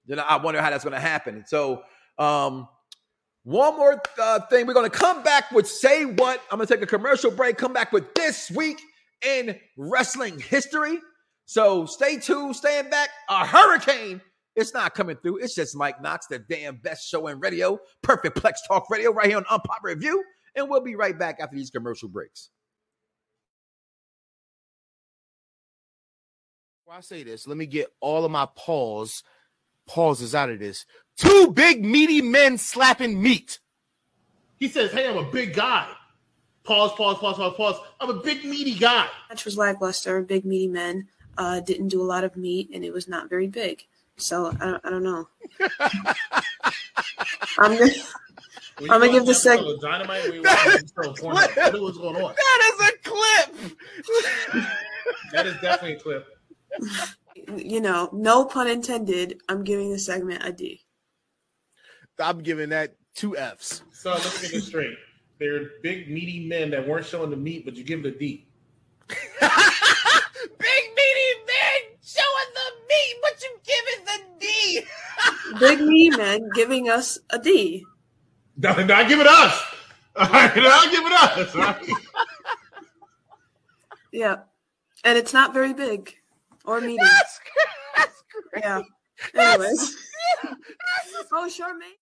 [0.07, 1.45] then I wonder how that's going to happen.
[1.47, 1.83] So,
[2.19, 2.69] um,
[3.45, 6.43] one more uh, thing, we're going to come back with say what.
[6.51, 7.57] I'm going to take a commercial break.
[7.57, 8.79] Come back with this week
[9.23, 10.99] in wrestling history.
[11.47, 13.09] So stay tuned, stand back.
[13.31, 14.21] A hurricane.
[14.55, 15.39] It's not coming through.
[15.39, 19.29] It's just Mike Knoxxx, the damn best show in radio, Perfect Plex Talk Radio, right
[19.29, 20.23] here on Unpopular Review.
[20.59, 22.51] And we'll be right back after these commercial breaks.
[26.85, 29.23] Before I say this, let me get all of my pause
[29.87, 30.85] pauses out of this.
[31.17, 33.61] Two big meaty men slapping meat.
[34.57, 35.89] He says, "Hey, I'm a big guy."
[36.65, 37.77] Pause, pause, pause, pause, pause.
[38.01, 39.07] I'm a big meaty guy.
[39.29, 40.21] Match was lackluster.
[40.23, 41.07] Big meaty men
[41.39, 43.87] uh, didn't do a lot of meat, and it was not very big.
[44.17, 45.29] So I don't, I don't know.
[47.59, 47.93] I'm gonna,
[48.83, 49.81] I'm gonna give the segment.
[49.81, 50.31] Dynamite.
[50.31, 51.37] We what's going
[52.17, 52.35] on?
[52.37, 53.73] That is a clip.
[55.33, 56.27] that is definitely a clip.
[57.57, 59.41] You know, no pun intended.
[59.49, 60.83] I'm giving the segment a D.
[62.19, 63.83] I'm giving that two Fs.
[63.93, 64.97] So let me get this straight.
[65.39, 68.47] They're big meaty men that weren't showing the meat, but you give it a D.
[69.09, 74.83] big meaty men showing the meat, but you give it the D.
[75.61, 77.85] Big meaty men giving us a D.
[78.59, 79.63] No, not give it us.
[80.17, 81.55] All right, not give it us.
[81.55, 81.91] All right?
[84.13, 84.37] Yeah,
[85.05, 86.13] and it's not very big
[86.65, 86.99] or medium.
[86.99, 87.41] That's,
[87.97, 88.65] that's great.
[88.65, 88.83] Yeah.
[89.35, 89.97] Anyways.
[91.33, 91.99] oh, sure, mate.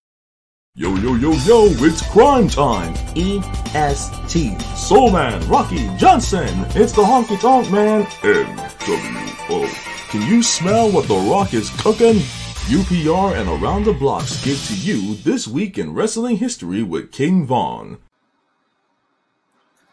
[0.75, 2.95] Yo, yo, yo, yo, it's crime time.
[3.17, 4.61] EST.
[4.77, 6.49] Soul Man, Rocky Johnson.
[6.75, 8.05] It's the Honky Tonk Man.
[8.05, 10.11] NWO.
[10.11, 12.21] Can you smell what The Rock is cooking?
[12.67, 17.47] UPR and Around the Blocks give to you This Week in Wrestling History with King
[17.47, 17.99] Vaughn.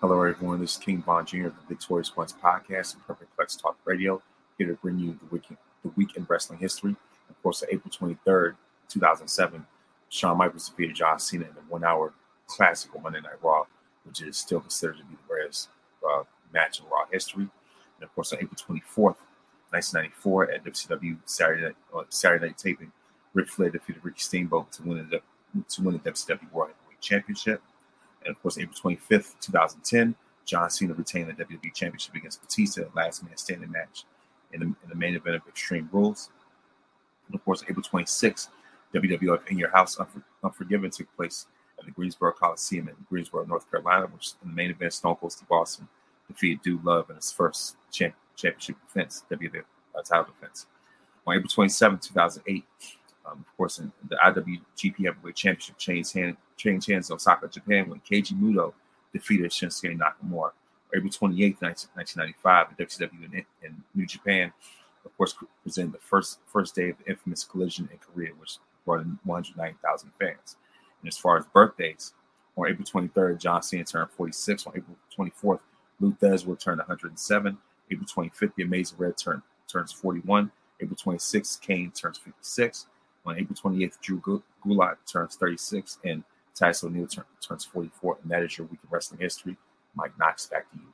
[0.02, 0.60] Hello, everyone.
[0.60, 1.46] This is King Vaughn Jr.
[1.46, 4.24] of the Victorious Ones podcast and Perfect Plex Talk Radio,
[4.58, 5.44] here to bring you the week,
[5.84, 6.96] the week in wrestling history.
[7.30, 8.56] Of course, on April 23rd,
[8.90, 9.68] 2007,
[10.10, 12.12] Shawn Michaels defeated John Cena in a one hour
[12.48, 13.66] classical Monday Night Raw,
[14.04, 15.70] which is still considered to be the greatest
[16.04, 17.44] uh, match in Raw history.
[17.44, 19.18] And of course, on April 24th,
[19.74, 22.92] 1994, at WCW Saturday Night, uh, Saturday Night Taping,
[23.34, 25.22] Ric Flair defeated Ricky Steamboat to win the
[25.70, 27.62] to win the WCW World Heavyweight Championship.
[28.26, 32.88] And of course, April 25th, 2010, John Cena retained the WWE Championship against Batista, in
[32.96, 34.06] last man standing match
[34.52, 36.30] in the, in the main event of Extreme Rules.
[37.28, 38.50] And of course, April 26th,
[38.94, 41.48] WWF In Your House Unfor- Unforgiven took place
[41.80, 45.32] at the Greensboro Coliseum in Greensboro, North Carolina, which in the main event, Stone Cold
[45.32, 45.88] Steve Austin
[46.28, 50.66] defeated Dude Love in his first champ- championship defense, uh, title defense.
[51.26, 52.66] On April 27, 2008,
[53.26, 53.78] um, of course,
[54.10, 58.74] the IWGP Heavyweight Championship changed, hand, changed hands in Osaka, Japan, when Keiji Muto
[59.14, 60.52] defeated Shinsuke Nakamura.
[60.96, 64.52] April 28, 1995, the WCW in, in New Japan,
[65.06, 69.02] of course, presented the first first day of the infamous collision in Korea, which brought
[69.02, 70.58] in 190,000 fans.
[71.02, 72.14] And as far as birthdays,
[72.56, 74.68] on April 23rd, John Cena turned 46.
[74.68, 75.60] On April 24th,
[76.00, 77.58] Lou Thesz turned 107.
[77.92, 80.52] April 25th, The Amazing Red turn, turns 41.
[80.82, 82.88] April 26th, Kane turns 56.
[83.26, 86.00] On April 28th, Drew Gulak turns 36.
[86.04, 86.24] And
[86.56, 88.18] Titus O'Neil turn, turns 44.
[88.22, 89.58] And that is your week in wrestling history.
[89.96, 90.94] Mike Knoxxx, back to you.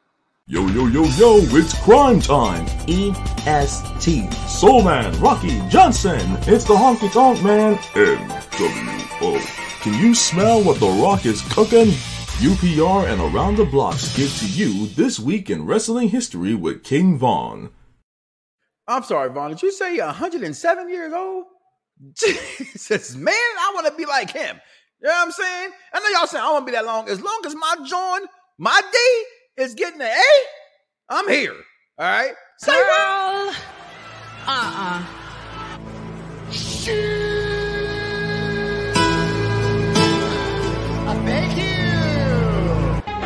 [0.51, 2.65] Yo, yo, yo, yo, it's crime time.
[2.87, 4.33] EST.
[4.47, 6.19] Soul Man, Rocky Johnson.
[6.47, 7.75] It's the Honky Tonk Man.
[7.93, 9.39] NWO.
[9.81, 11.93] Can you smell what The Rock is cooking?
[12.39, 17.17] UPR and Around the Blocks give to you This Week in Wrestling History with King
[17.17, 17.69] Vaughn.
[18.87, 19.49] I'm sorry, Vaughn.
[19.49, 21.47] Did you say 107 years old?
[22.17, 24.57] Jesus, man, I want to be like him.
[25.01, 25.71] You know what I'm saying?
[25.93, 27.09] I know y'all saying I want to be that long.
[27.09, 30.23] As long as my joint, my D is getting an A,
[31.09, 31.57] I'm here.
[31.97, 32.31] All right?
[32.59, 33.53] Say Girl.
[34.47, 35.03] Uh-uh.
[36.47, 37.18] I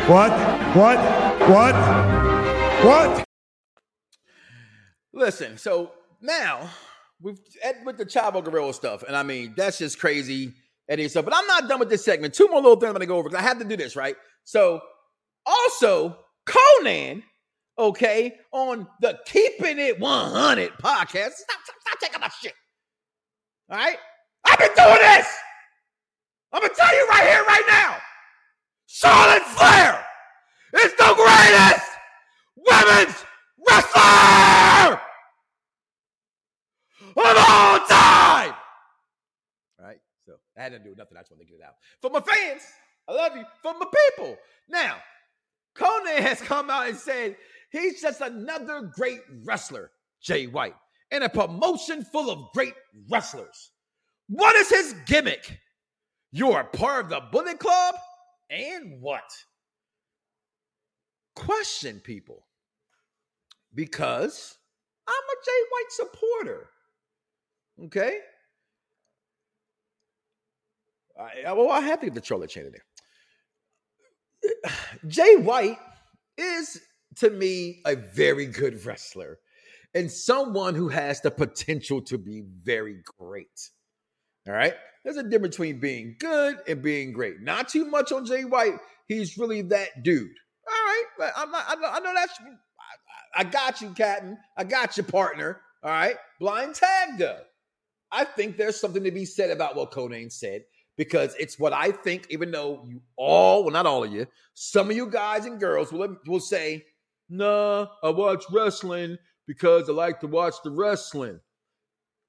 [0.06, 0.32] What?
[0.76, 0.98] What?
[1.48, 1.74] What?
[2.84, 3.24] What?
[5.14, 6.68] Listen, so now
[7.22, 7.38] we've
[7.86, 10.52] with the Chavo Guerrero stuff, and I mean that's just crazy
[10.90, 11.24] Eddie stuff.
[11.24, 12.34] But I'm not done with this segment.
[12.34, 14.14] Two more little things I'm gonna go over because I have to do this right.
[14.44, 14.82] So
[15.46, 17.22] also Konnan,
[17.78, 21.32] okay, on the Keeping It 100 podcast.
[21.32, 22.52] Stop, stop, stop taking my shit.
[23.70, 23.96] All right,
[24.44, 25.34] I've been doing this.
[26.52, 27.96] I'm gonna tell you right here, right now.
[28.94, 30.06] Charlotte Flair
[30.76, 31.84] is the greatest
[32.56, 33.24] women's
[33.68, 35.00] wrestler
[37.16, 38.54] of all time.
[39.80, 41.16] All right, so I had to do nothing.
[41.16, 42.62] I just want to get it out for my fans.
[43.08, 43.86] I love you for my
[44.16, 44.36] people.
[44.68, 44.98] Now,
[45.76, 47.36] Konnan has come out and said
[47.72, 49.90] he's just another great wrestler,
[50.22, 50.76] Jay White,
[51.10, 52.74] in a promotion full of great
[53.10, 53.72] wrestlers.
[54.28, 55.58] What is his gimmick?
[56.30, 57.96] You're part of the Bullet Club,
[58.54, 59.30] and what?
[61.36, 62.46] Question, people.
[63.74, 64.58] because
[65.08, 66.68] I'm a Jay White supporter.
[67.86, 68.18] Okay.
[71.46, 72.72] I, well, I have to get the troller chain in
[74.64, 74.72] there.
[75.08, 75.78] Jay White
[76.38, 76.80] is,
[77.16, 79.38] to me, a very good wrestler
[79.94, 83.70] and someone who has the potential to be very great.
[84.46, 84.74] All right.
[85.04, 87.40] There's a difference between being good and being great.
[87.40, 88.74] Not too much on Jay White.
[89.06, 90.30] He's really that dude.
[90.66, 91.32] All right.
[91.36, 94.38] I'm not, I know, I know that's, I, I got you, Captain.
[94.56, 95.60] I got you, partner.
[95.82, 96.16] All right.
[96.40, 97.40] Blind tag, though.
[98.10, 100.64] I think there's something to be said about what Konnan said
[100.96, 104.88] because it's what I think, even though you all, well, not all of you, some
[104.88, 106.84] of you guys and girls will, will say,
[107.28, 111.40] nah, I watch wrestling because I like to watch the wrestling.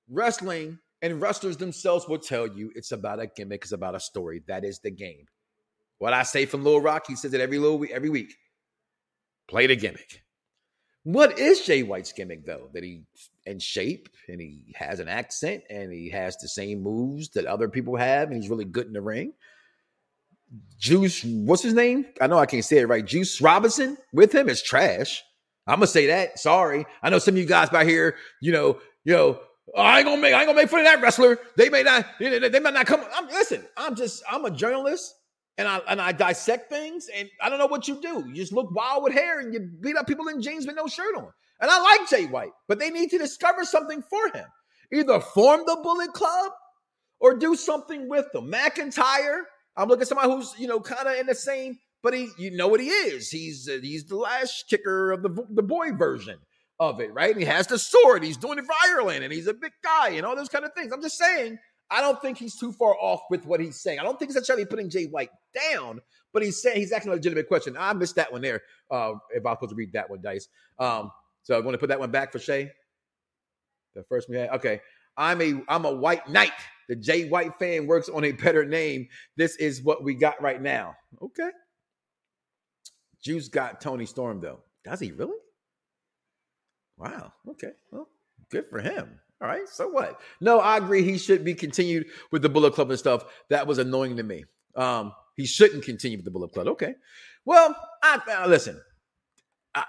[0.10, 4.42] Wrestling and wrestlers themselves will tell you it's about a gimmick, it's about a story.
[4.48, 5.28] That is the game.
[6.00, 8.34] What I say from Lil Rock, he says it every little week, every week.
[9.48, 10.24] Play the gimmick.
[11.04, 12.70] What is Jay White's gimmick though?
[12.74, 13.04] That he's
[13.46, 17.70] in shape and he has an accent and he has the same moves that other
[17.70, 19.34] people have and he's really good in the ring.
[20.80, 22.08] Juice, what's his name?
[22.20, 23.06] I know I can't say it right.
[23.06, 25.24] Juice Robinson with him is trash.
[25.68, 26.40] I'm gonna say that.
[26.40, 26.88] Sorry.
[27.04, 29.40] I know some of you guys by here, you know, you know,
[29.74, 31.40] oh, I ain't gonna make I ain't gonna make fun of that wrestler.
[31.58, 33.04] They may not, they, they might not come.
[33.14, 35.16] I'm listen, I'm just I'm a journalist
[35.58, 38.26] and I and I dissect things, and I don't know what you do.
[38.28, 40.88] You just look wild with hair and you beat up people in jeans with no
[40.88, 41.30] shirt on.
[41.62, 44.46] And I like Jay White, but they need to discover something for him.
[44.94, 46.52] Either form the Bullet Club
[47.20, 48.52] or do something with them.
[48.52, 49.40] McIntyre,
[49.78, 52.52] I'm looking at somebody who's you know kind of in the same but he, you
[52.52, 53.32] know what he is.
[53.32, 56.38] He's uh, he's the last kicker of the the boy version
[56.80, 57.32] of it, right?
[57.32, 58.24] And he has the sword.
[58.24, 60.74] He's doing it for Ireland, and he's a big guy, and all those kind of
[60.74, 60.92] things.
[60.94, 61.58] I'm just saying.
[61.92, 64.00] I don't think he's too far off with what he's saying.
[64.00, 65.30] I don't think he's necessarily putting Jay White
[65.72, 66.02] down,
[66.34, 67.78] but he's saying he's asking a legitimate question.
[67.78, 68.64] I missed that one there.
[68.90, 70.48] Uh, if I was supposed to read that one, Dice.
[70.80, 71.12] Um,
[71.44, 72.72] so I want to put that one back for Shay.
[73.94, 74.50] The first had.
[74.50, 74.82] Okay.
[75.18, 76.52] I'm a I'm a white knight.
[76.90, 79.08] The Jay White fan works on a better name.
[79.38, 80.96] This is what we got right now.
[81.22, 81.50] Okay.
[83.24, 84.60] Juice got Toni Storm though.
[84.84, 85.38] Does he really?
[86.98, 87.34] Wow.
[87.50, 87.72] Okay.
[87.92, 88.08] Well,
[88.50, 89.20] good for him.
[89.42, 89.68] All right.
[89.68, 90.20] So what?
[90.40, 91.04] No, I agree.
[91.04, 93.26] He should be continued with the Bullet Club and stuff.
[93.50, 94.46] That was annoying to me.
[94.76, 96.68] Um, he shouldn't continue with the Bullet Club.
[96.68, 96.96] Okay.
[97.44, 98.82] Well, I uh, listen.
[99.74, 99.84] I,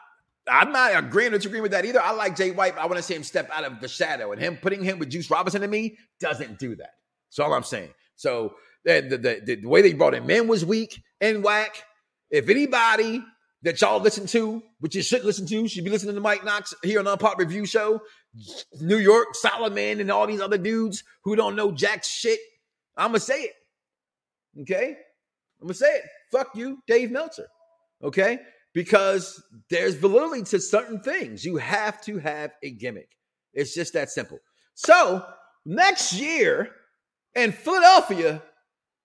[0.49, 2.03] I'm not agreeing or disagreeing with that either.
[2.03, 2.77] I like Jay White.
[2.77, 5.11] I want to see him step out of the shadow, and him putting him with
[5.11, 6.91] Juice Robinson to me doesn't do that.
[7.29, 7.91] That's all I'm saying.
[8.17, 8.55] So
[8.85, 11.85] the the, the, the way they brought him in was weak and whack.
[12.31, 13.23] If anybody
[13.63, 16.75] that y'all listen to, which you should listen to, should be listening to Mike Knoxxx
[16.83, 18.01] here on Unpop Review Show,
[18.81, 22.39] New York, Solomon, and all these other dudes who don't know jack shit.
[22.97, 23.55] I'm gonna say it.
[24.61, 24.97] Okay?
[25.61, 26.05] I'm gonna say it.
[26.31, 27.49] Fuck you, Dave Meltzer.
[28.03, 28.39] Okay?
[28.75, 31.45] Because there's validity to certain things.
[31.45, 33.17] You have to have a gimmick.
[33.55, 34.39] It's just that simple.
[34.75, 35.25] So
[35.65, 36.71] next year
[37.35, 38.43] in Philadelphia,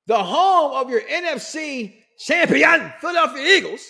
[0.08, 3.86] the home of your NFC champion, Philadelphia Eagles,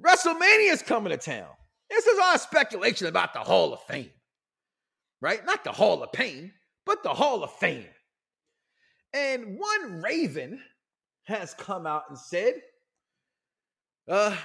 [0.00, 1.48] WrestleMania is coming to town.
[1.88, 4.10] This is all speculation about the Hall of Fame,
[5.20, 5.44] right?
[5.46, 6.52] Not the Hall of Pain,
[6.84, 7.86] but the Hall of Fame.
[9.14, 10.60] And one Raven
[11.24, 12.54] has come out and said,
[14.08, 14.36] uh,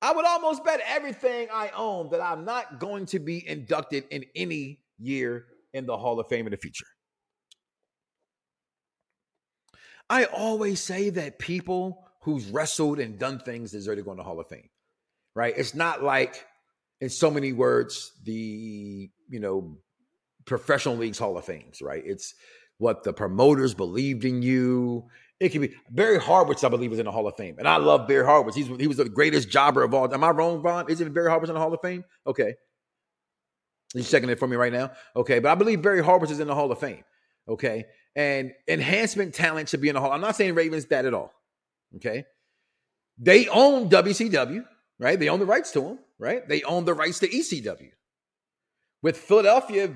[0.00, 4.24] I would almost bet everything I own that I'm not going to be inducted in
[4.36, 6.86] any year in the Hall of Fame in the future.
[10.08, 14.22] I always say that people who's wrestled and done things deserve to go in the
[14.22, 14.68] Hall of Fame
[15.34, 15.54] right?
[15.56, 16.44] It's not like,
[17.00, 19.78] in so many words, the you know
[20.46, 22.02] professional leagues Hall of Fames, right?
[22.04, 22.34] It's
[22.78, 25.08] what the promoters believed in you.
[25.40, 27.76] It could be Barry Horowitz, I believe, is in the Hall of Fame, and I
[27.76, 28.56] love Barry Horowitz.
[28.56, 30.12] He's he was the greatest jobber of all.
[30.12, 30.88] Am I wrong, Vaughn?
[30.88, 32.04] Isn't Barry Horowitz in the Hall of Fame?
[32.26, 32.54] Okay,
[33.92, 34.92] he's checking it for me right now.
[35.16, 37.04] Okay, but I believe Barry Horowitz is in the Hall of Fame.
[37.48, 37.84] Okay,
[38.16, 40.12] and enhancement talent should be in the Hall.
[40.12, 41.32] I'm not saying Ravens that at all.
[41.96, 42.24] Okay,
[43.18, 44.64] they own WCW
[44.98, 45.18] right?
[45.18, 46.46] They own the rights to them, right?
[46.48, 47.90] They own the rights to ECW.
[49.02, 49.94] With Philadelphia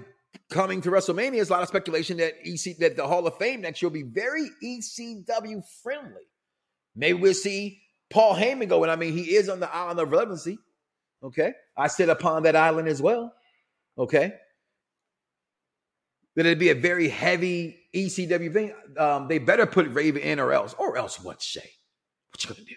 [0.50, 3.62] coming to WrestleMania, there's a lot of speculation that EC that the Hall of Fame
[3.62, 6.22] next year will be very ECW friendly.
[6.94, 7.80] Maybe we'll see
[8.10, 10.58] Paul Heyman go, and I mean he is on the island of relevancy.
[11.22, 13.32] Okay, I sit upon that island as well.
[13.96, 14.32] Okay,
[16.36, 18.72] that it'd be a very heavy ECW thing.
[18.96, 21.42] Um, they better put Raven in, or else, or else what?
[21.42, 21.70] Shay,
[22.30, 22.74] what you gonna do?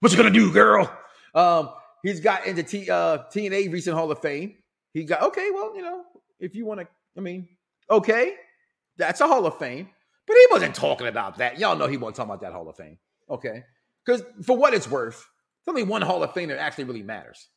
[0.00, 0.90] What you gonna do, girl?
[1.34, 1.70] Um,
[2.02, 4.54] he's got into T, uh, TNA recent Hall of Fame.
[4.92, 5.50] He got okay.
[5.52, 6.02] Well, you know,
[6.38, 7.48] if you want to, I mean,
[7.90, 8.34] okay,
[8.96, 9.88] that's a Hall of Fame.
[10.26, 11.58] But he wasn't talking about that.
[11.58, 12.98] Y'all know he wasn't talking about that Hall of Fame.
[13.28, 13.64] Okay,
[14.04, 17.48] because for what it's worth, it's only one Hall of Fame that actually really matters.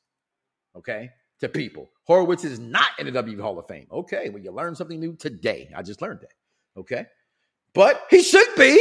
[0.76, 1.10] okay,
[1.40, 1.90] to people.
[2.06, 3.88] Horowitz is not in the W Hall of Fame.
[3.92, 5.70] Okay, well, you learned something new today.
[5.76, 6.34] I just learned that.
[6.80, 7.06] Okay.
[7.74, 8.78] But he should be.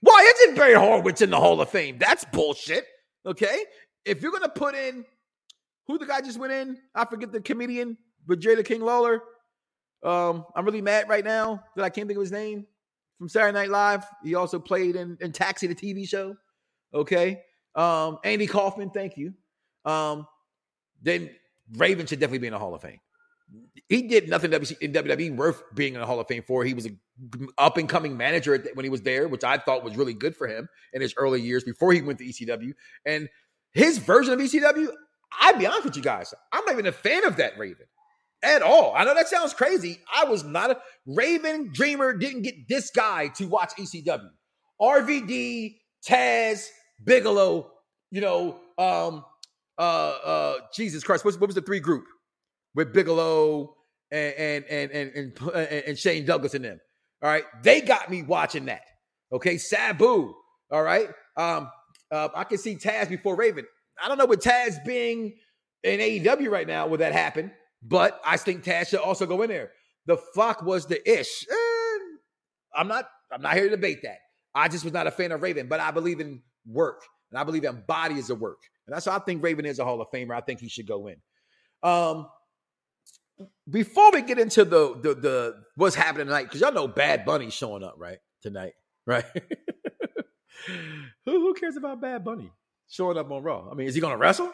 [0.00, 1.98] Why isn't Barry Horowitz in the Hall of Fame?
[1.98, 2.86] That's bullshit.
[3.26, 3.64] Okay.
[4.04, 5.04] If you're to put in
[5.86, 7.96] who the guy just went in, I forget the comedian
[8.26, 9.22] with Jada King Lawler.
[10.02, 12.66] Um, I'm really mad right now that I can't think of his name
[13.18, 14.04] from Saturday Night Live.
[14.24, 16.34] He also played in, in Taxi, the TV show.
[16.94, 17.42] Okay.
[17.74, 19.34] Um, Andy Kaufman, thank you.
[19.84, 20.26] Um,
[21.02, 21.30] then
[21.76, 23.00] Raven should definitely be in the Hall of Fame.
[23.88, 26.64] He did nothing in WWE worth being in the Hall of Fame for.
[26.64, 26.98] He was an
[27.58, 30.46] up and coming manager when he was there, which I thought was really good for
[30.46, 32.72] him in his early years before he went to ECW.
[33.04, 33.28] And
[33.72, 34.88] his version of ECW,
[35.40, 37.86] I'd be honest with you guys, I'm not even a fan of that Raven
[38.42, 38.94] at all.
[38.96, 40.00] I know that sounds crazy.
[40.12, 44.30] I was not a Raven Dreamer didn't get this guy to watch ECW.
[44.80, 45.76] RVD,
[46.08, 46.66] Taz,
[47.04, 47.70] Bigelow,
[48.10, 49.24] you know, um,
[49.78, 52.04] uh, uh, Jesus Christ, what, what was the three group
[52.74, 53.74] with Bigelow
[54.10, 56.80] and and and and and, and Shane Douglas and them?
[57.22, 58.82] All right, they got me watching that.
[59.32, 60.34] Okay, Sabu.
[60.70, 61.70] All right, um,
[62.10, 63.66] uh, I can see Taz before Raven.
[64.02, 65.34] I don't know with Taz being
[65.82, 67.52] in AEW right now, would that happen?
[67.82, 69.70] But I think Taz should also go in there.
[70.06, 71.46] The fuck was the ish.
[71.50, 71.98] Eh,
[72.74, 73.08] I'm not.
[73.32, 74.18] I'm not here to debate that.
[74.54, 77.44] I just was not a fan of Raven, but I believe in work, and I
[77.44, 80.08] believe in bodies a work, and that's why I think Raven is a Hall of
[80.12, 80.34] Famer.
[80.34, 81.16] I think he should go in.
[81.82, 82.26] Um,
[83.68, 87.50] before we get into the the, the what's happening tonight, because y'all know Bad Bunny
[87.50, 88.72] showing up right tonight,
[89.06, 89.24] right?
[91.24, 92.50] who, who cares about Bad Bunny
[92.88, 93.70] showing up on Raw?
[93.70, 94.52] I mean, is he going to wrestle?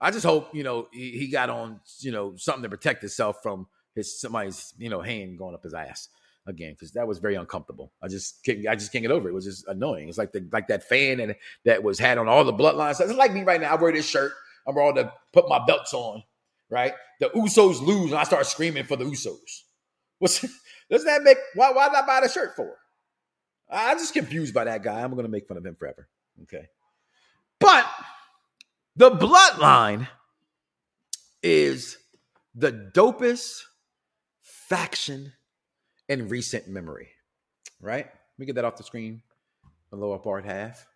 [0.00, 3.42] I just hope you know he, he got on you know something to protect himself
[3.42, 6.08] from his somebody's you know hand going up his ass
[6.46, 7.92] again because that was very uncomfortable.
[8.02, 9.32] I just can't, I just can't get over it.
[9.32, 10.08] It was just annoying.
[10.08, 11.34] It's like the like that fan and
[11.64, 13.00] that was had on all the bloodlines.
[13.00, 13.72] It's like me right now.
[13.72, 14.32] I wear this shirt.
[14.66, 16.22] I'm all to put my belts on.
[16.70, 19.62] Right, the Usos lose and I start screaming for the Usos.
[20.18, 20.40] What's
[20.90, 22.76] doesn't that make why why did I buy the shirt for?
[23.70, 25.02] I'm just confused by that guy.
[25.02, 26.08] I'm gonna make fun of him forever.
[26.42, 26.68] Okay,
[27.60, 27.86] but
[28.96, 30.08] the bloodline
[31.42, 31.98] is
[32.54, 33.62] the dopest
[34.42, 35.32] faction
[36.08, 37.08] in recent memory,
[37.80, 38.06] right?
[38.06, 39.22] Let me get that off the screen,
[39.90, 40.86] the lower part half.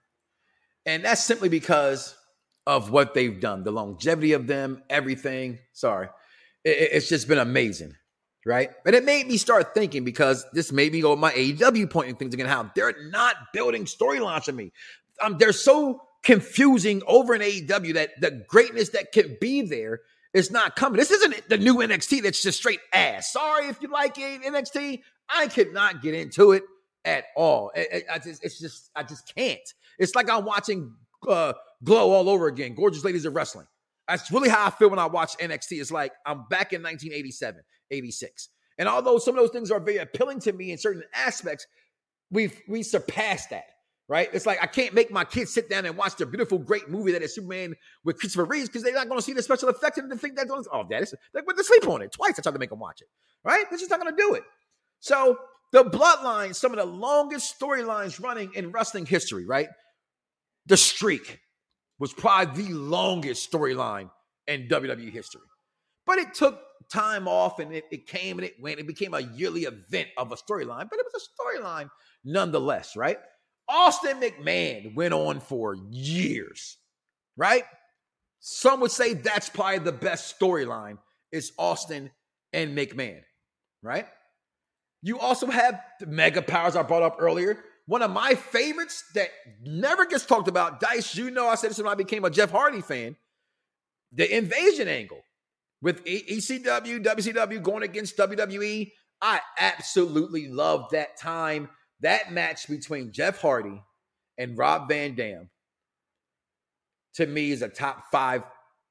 [0.85, 2.17] And that's simply because
[2.67, 5.59] of what they've done, the longevity of them, everything.
[5.73, 6.09] Sorry.
[6.65, 7.95] it's just been amazing,
[8.45, 8.71] right?
[8.85, 12.35] But it made me start thinking because this made me go my AEW pointing things
[12.35, 14.73] again, how they're not building storylines for me.
[15.21, 20.01] Um, they're so confusing over in AEW that the greatness that can be there
[20.35, 20.99] is not coming.
[20.99, 23.33] This isn't the new NXT that's just straight ass.
[23.33, 25.01] Sorry if you like NXT.
[25.29, 26.65] I could not get into it
[27.05, 27.71] at all.
[27.77, 29.61] I just, it's just, I just can't.
[29.99, 30.95] It's like I'm watching
[31.29, 31.53] uh,
[31.85, 32.75] Glow all over again.
[32.75, 33.67] Gorgeous Ladies of Wrestling.
[34.09, 35.81] That's really how I feel when I watch NXT.
[35.81, 37.63] It's like I'm back in 1987,
[37.93, 38.49] 86.
[38.79, 41.67] And although some of those things are very appealing to me in certain aspects,
[42.31, 43.67] we've we surpassed that
[44.13, 44.29] right?
[44.35, 47.13] It's like I can't make my kids sit down and watch the beautiful, great movie
[47.13, 47.75] that is Superman
[48.05, 50.37] with Christopher Reeves because they're not going to see the special effects and they think
[50.37, 52.39] that oh, that is they went to sleep on it twice.
[52.39, 53.09] I tried to make them watch it,
[53.43, 53.65] right?
[53.71, 54.43] They're just not going to do it.
[55.01, 55.39] So
[55.73, 59.69] the Bloodline, some of the longest storylines running in wrestling history, right?
[60.67, 61.41] The Streak
[61.99, 64.11] was probably the longest storyline
[64.47, 65.41] in WWE history,
[66.07, 66.61] but it took
[66.93, 68.79] time off and it, it came and it went.
[68.79, 71.91] It became a yearly event of a storyline, but it was a storyline
[72.25, 73.19] nonetheless, right?
[73.69, 76.77] Austin McMahon went on for years,
[77.37, 77.65] right?
[78.41, 80.99] Some would say that's probably the best storyline
[81.31, 82.11] is Austin
[82.53, 83.23] and McMahon,
[83.83, 84.07] right?
[85.01, 87.59] You also have the mega powers I brought up earlier.
[87.87, 89.29] One of my favorites that
[89.65, 92.51] never gets talked about, Dice, you know, I said this when I became a Jeff
[92.51, 93.17] Hardy fan.
[94.13, 95.23] The invasion angle
[95.83, 98.93] with ECW, WCW going against WWE.
[99.21, 101.69] I absolutely love that time
[102.03, 103.83] that match between Jeff Hardy
[104.37, 105.49] and Rob Van Dam
[107.15, 108.45] to me is a top five,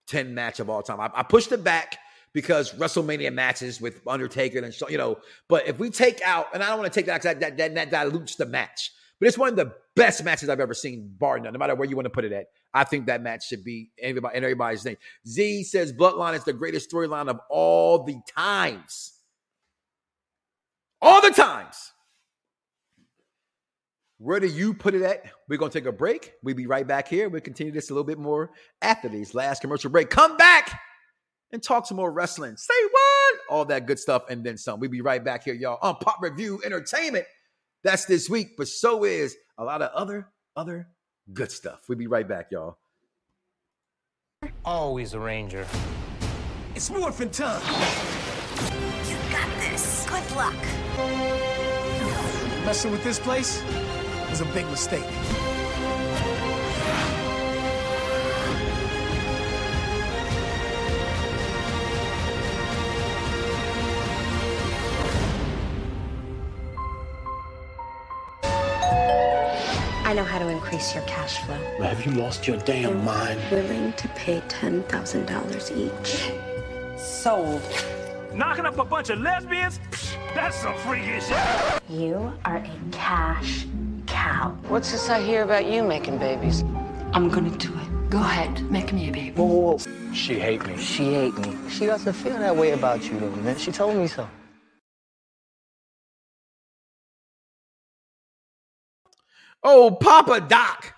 [0.07, 0.99] 10 match of all time.
[0.99, 1.97] I, I pushed it back
[2.33, 5.17] because WrestleMania matches with Undertaker and you know,
[5.49, 7.75] but if we take out, and I don't want to take that because that, that,
[7.75, 11.39] that dilutes the match, but it's one of the best matches I've ever seen, bar
[11.39, 12.45] none, no matter where you want to put it at.
[12.73, 14.97] I think that match should be everybody and everybody's name.
[15.27, 19.13] Z says Bloodline is the greatest storyline of all the times.
[21.01, 21.91] All the times.
[24.19, 25.25] Where do you put it at?
[25.49, 26.33] We're going to take a break.
[26.43, 27.27] We'll be right back here.
[27.27, 28.51] We'll continue this a little bit more
[28.81, 30.11] after these last commercial break.
[30.11, 30.79] Come back
[31.51, 32.55] and talk some more wrestling.
[32.55, 33.39] Say what?
[33.49, 34.79] All that good stuff and then some.
[34.79, 37.25] We'll be right back here, y'all, on Pop Review Entertainment.
[37.83, 40.87] That's this week, but so is a lot of other, other
[41.33, 41.81] good stuff.
[41.87, 42.77] We'll be right back, y'all.
[44.65, 45.65] always a ranger.
[46.75, 47.61] It's morphin' time.
[49.09, 50.07] You got this.
[50.07, 50.55] Good luck.
[52.65, 53.61] Messing with this place
[54.29, 55.05] was a big mistake.
[70.21, 71.57] Know how to increase your cash flow.
[71.79, 73.39] Have you lost your damn mind?
[73.49, 76.99] Willing to pay $10,000 each.
[76.99, 77.61] Sold.
[78.31, 79.79] Knocking up a bunch of lesbians?
[80.35, 81.81] That's some freaky shit.
[81.89, 83.65] You are a cash
[84.05, 84.49] cow.
[84.67, 86.61] What's this I hear about you making babies?
[87.13, 88.09] I'm gonna do it.
[88.11, 89.31] Go ahead, make me a baby.
[89.31, 90.13] Whoa, whoa, whoa.
[90.13, 90.77] She hate me.
[90.77, 91.57] She hate me.
[91.67, 93.57] She doesn't feel that way about you, though, man.
[93.57, 94.27] She told me so.
[99.63, 100.91] Oh, Papa Doc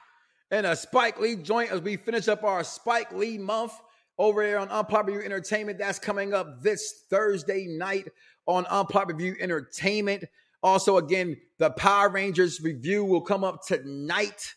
[0.50, 3.74] and a Spike Lee joint as we finish up our Spike Lee month
[4.18, 5.78] over here on Unpopular Entertainment.
[5.78, 8.08] That's coming up this Thursday night
[8.46, 10.24] on Unpopular Review Entertainment.
[10.62, 14.54] Also, again, the Power Rangers review will come up tonight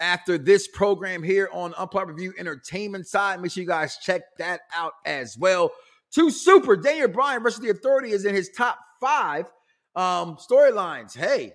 [0.00, 3.40] after this program here on Unpopular Review Entertainment side.
[3.40, 5.70] Make sure you guys check that out as well.
[6.10, 9.46] Two super Daniel Bryan versus the Authority is in his top five
[9.94, 11.16] um, storylines.
[11.16, 11.52] Hey,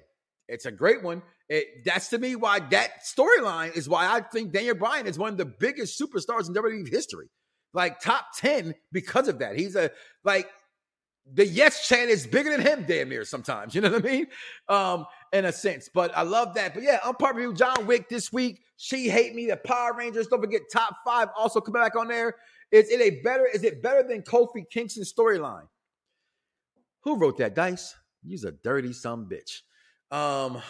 [0.48, 1.22] it's a great one.
[1.50, 5.32] It, that's to me why that storyline is why I think Daniel Bryan is one
[5.32, 7.28] of the biggest superstars in WWE history.
[7.74, 9.56] Like top 10 because of that.
[9.58, 9.92] He's a
[10.24, 10.48] like
[11.32, 13.76] the yes chant is bigger than him damn near sometimes.
[13.80, 14.28] You know what I mean?
[14.68, 15.90] Um, in a sense.
[15.94, 16.74] But I love that.
[16.74, 18.62] But yeah, I'm part of you, John Wick this week.
[18.78, 20.28] She hate me, the Power Rangers.
[20.28, 22.36] Don't forget top five also come back on there.
[22.72, 25.68] Is it a better, is it better than Kofi Kingston's storyline?
[27.04, 27.96] Who wrote that dice?
[28.24, 29.62] He's a dirty some bitch.
[30.16, 30.62] Um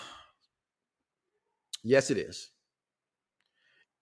[1.83, 2.49] Yes, it is.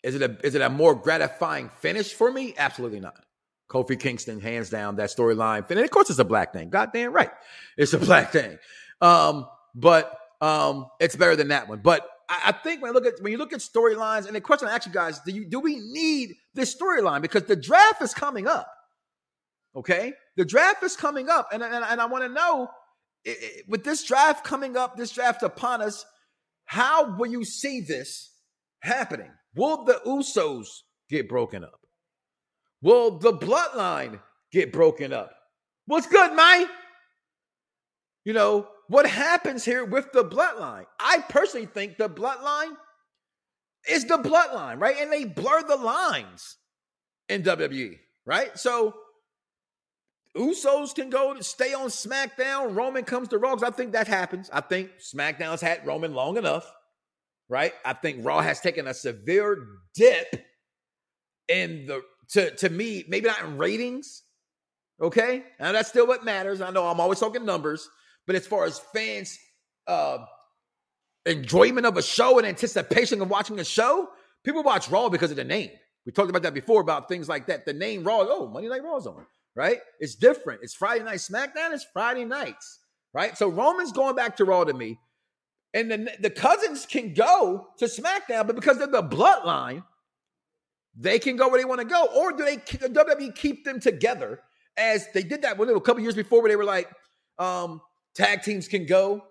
[0.04, 2.54] Is it a is it a more gratifying finish for me?
[2.58, 3.26] Absolutely not.
[3.70, 5.70] Kofi Kingston, hands down, that storyline.
[5.70, 6.70] And of course, it's a black thing.
[6.70, 7.32] Goddamn right,
[7.78, 8.58] it's a black thing.
[9.02, 11.80] Um, but um, it's better than that one.
[11.80, 14.42] But I, I think when I look at when you look at storylines, and the
[14.42, 18.02] question I ask you guys: Do you do we need this storyline because the draft
[18.02, 18.72] is coming up?
[19.76, 22.70] Okay, the draft is coming up, and and, and I want to know
[23.26, 26.06] it, it, with this draft coming up, this draft upon us
[26.68, 28.34] how will you see this
[28.82, 29.32] happening?
[29.56, 30.68] Will the Usos
[31.10, 31.80] get broken up?
[32.82, 34.20] Will the bloodline
[34.52, 35.32] get broken up?
[35.86, 36.68] What's good, man?
[38.26, 40.86] You know, what happens here with the bloodline?
[41.00, 42.76] I personally think the bloodline
[43.90, 44.98] is the bloodline, right?
[45.00, 46.58] And they blur the lines
[47.30, 48.58] in WWE, right?
[48.60, 48.94] So
[50.38, 52.76] Usos can go to stay on SmackDown.
[52.76, 53.56] Roman comes to Raw.
[53.64, 54.50] I think that happens.
[54.54, 56.72] I think SmackDown's had Roman long enough,
[57.50, 57.74] right?
[57.84, 59.58] I think Raw has taken a severe
[59.96, 60.46] dip
[61.48, 64.24] in the to to me, maybe not in ratings.
[65.02, 66.62] Okay, now that's still what matters.
[66.62, 67.88] I know I'm always talking numbers,
[68.26, 69.38] but as far as fans'
[69.86, 70.18] uh,
[71.26, 74.10] enjoyment of a show and anticipation of watching a show,
[74.44, 75.70] people watch Raw because of the name.
[76.06, 77.66] We talked about that before about things like that.
[77.66, 79.26] The name Raw, oh, Monday Night Raw's on
[79.58, 79.80] right?
[80.00, 80.62] It's different.
[80.62, 81.74] It's Friday night SmackDown.
[81.74, 82.80] It's Friday nights,
[83.14, 83.36] right?
[83.36, 85.00] So Roman's going back to Raw to me,
[85.74, 89.84] and the the cousins can go to SmackDown, but because they're the bloodline,
[90.96, 92.06] they can go where they want to go.
[92.16, 94.42] Or do they WWE keep them together
[94.78, 96.90] as they did that when a couple years before, where they were like,
[97.40, 97.82] um,
[98.14, 99.24] tag teams can go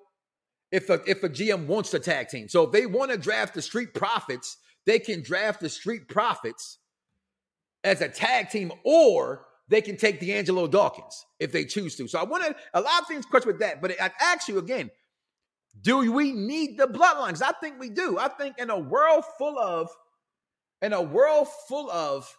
[0.73, 2.49] if a, if a GM wants to tag team.
[2.49, 4.57] So if they want to draft the Street Profits,
[4.87, 6.79] they can draft the Street Profits
[7.85, 12.09] as a tag team, or they can take D'Angelo Dawkins if they choose to.
[12.09, 14.59] So I want to a lot of things question with that, but I ask you
[14.59, 14.91] again:
[15.81, 17.43] Do we need the bloodlines?
[17.43, 18.19] I think we do.
[18.19, 19.91] I think in a world full of
[20.83, 22.33] in a world full of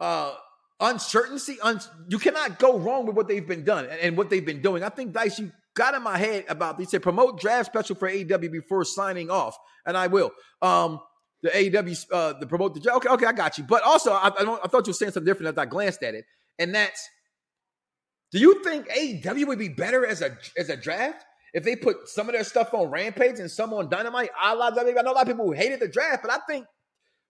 [0.00, 0.34] uh
[0.80, 4.44] uncertainty, un- you cannot go wrong with what they've been done and, and what they've
[4.44, 4.82] been doing.
[4.82, 8.08] I think Dice, you got in my head about they said promote draft special for
[8.08, 10.32] AEW before signing off, and I will.
[10.62, 11.00] Um,
[11.44, 13.64] the AEW, uh, the promote the okay, okay, I got you.
[13.64, 16.14] But also, I, I, I thought you were saying something different as I glanced at
[16.14, 16.24] it,
[16.58, 17.06] and that's,
[18.32, 21.22] do you think AEW would be better as a as a draft
[21.52, 24.30] if they put some of their stuff on Rampage and some on Dynamite?
[24.40, 24.72] I love.
[24.78, 26.64] I know a lot of people who hated the draft, but I think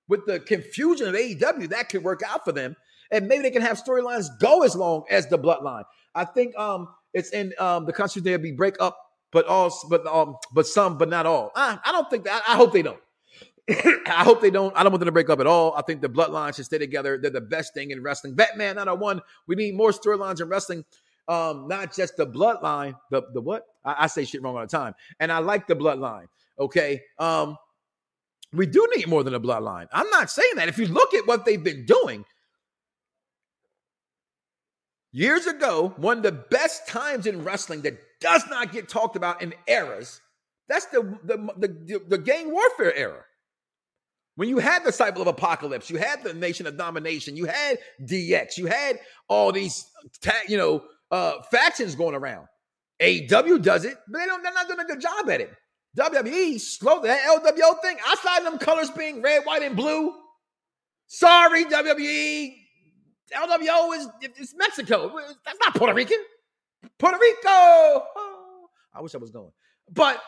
[0.07, 2.77] with the confusion of AEW, that could work out for them,
[3.11, 5.83] and maybe they can have storylines go as long as the Bloodline.
[6.15, 8.97] I think um it's in um the country there be break up,
[9.33, 11.51] but all but um but some but not all.
[11.57, 12.45] I, I don't think that.
[12.47, 13.01] I hope they don't.
[13.71, 14.77] I hope they don't.
[14.77, 15.75] I don't want them to break up at all.
[15.77, 17.19] I think the bloodlines should stay together.
[17.19, 18.35] They're the best thing in wrestling.
[18.35, 19.23] Batman 901.
[19.49, 20.85] We need more storylines in wrestling.
[21.29, 22.97] Um, not just the bloodline.
[23.11, 23.65] The the what?
[23.85, 24.95] I, I, say shit wrong all the time.
[25.21, 26.27] And I like the bloodline.
[26.59, 27.03] Okay.
[27.19, 27.57] Um,
[28.53, 29.89] We do need more than a bloodline.
[29.93, 30.69] I'm not saying that.
[30.69, 32.27] If you look at what they've been doing,
[35.13, 39.43] years ago, one of the best times in wrestling that does not get talked about
[39.43, 40.21] in eras,
[40.69, 43.25] that's the the the, the gang warfare era.
[44.37, 47.79] When you had the cycle of apocalypse, you had the nation of domination, you had
[48.03, 49.85] DX, you had all these
[50.21, 52.49] ta- you know uh factions going around.
[53.03, 55.53] AW does it, but they don't, they're not doing a good job at it.
[55.99, 57.97] WWE, slow that LWO thing.
[58.07, 60.13] Outside of them colors being red, white, and blue.
[61.07, 62.57] Sorry, WWE.
[63.33, 65.13] LWO is it's Mexico.
[65.45, 66.19] That's not Puerto Rican.
[66.99, 67.39] Puerto Rico.
[67.47, 69.53] Oh, I wish I was going.
[69.91, 70.21] But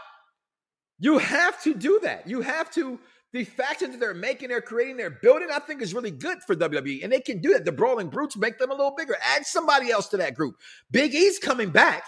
[0.98, 2.28] you have to do that.
[2.28, 2.98] You have to.
[3.32, 6.54] The factions that they're making, they're creating, they're building, I think is really good for
[6.54, 7.02] WWE.
[7.02, 7.64] And they can do that.
[7.64, 9.16] The Brawling Brutes make them a little bigger.
[9.22, 10.56] Add somebody else to that group.
[10.90, 12.04] Big E's coming back.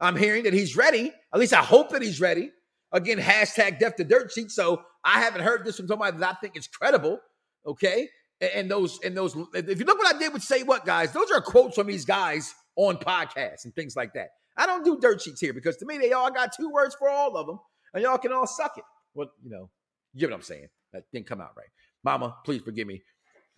[0.00, 1.12] I'm hearing that he's ready.
[1.32, 2.50] At least I hope that he's ready.
[2.92, 4.50] Again, hashtag death to dirt sheet.
[4.50, 7.20] So I haven't heard this from somebody that I think is credible.
[7.64, 8.08] Okay.
[8.40, 11.30] And those, and those, if you look what I did with Say What, guys, those
[11.30, 14.28] are quotes from these guys on podcasts and things like that.
[14.56, 17.08] I don't do dirt sheets here because to me, they all got two words for
[17.08, 17.58] all of them,
[17.94, 18.84] and y'all can all suck it.
[19.14, 19.70] Well, you know,
[20.16, 20.68] you get what I'm saying.
[20.94, 21.68] That didn't come out right.
[22.02, 23.02] Mama, please forgive me.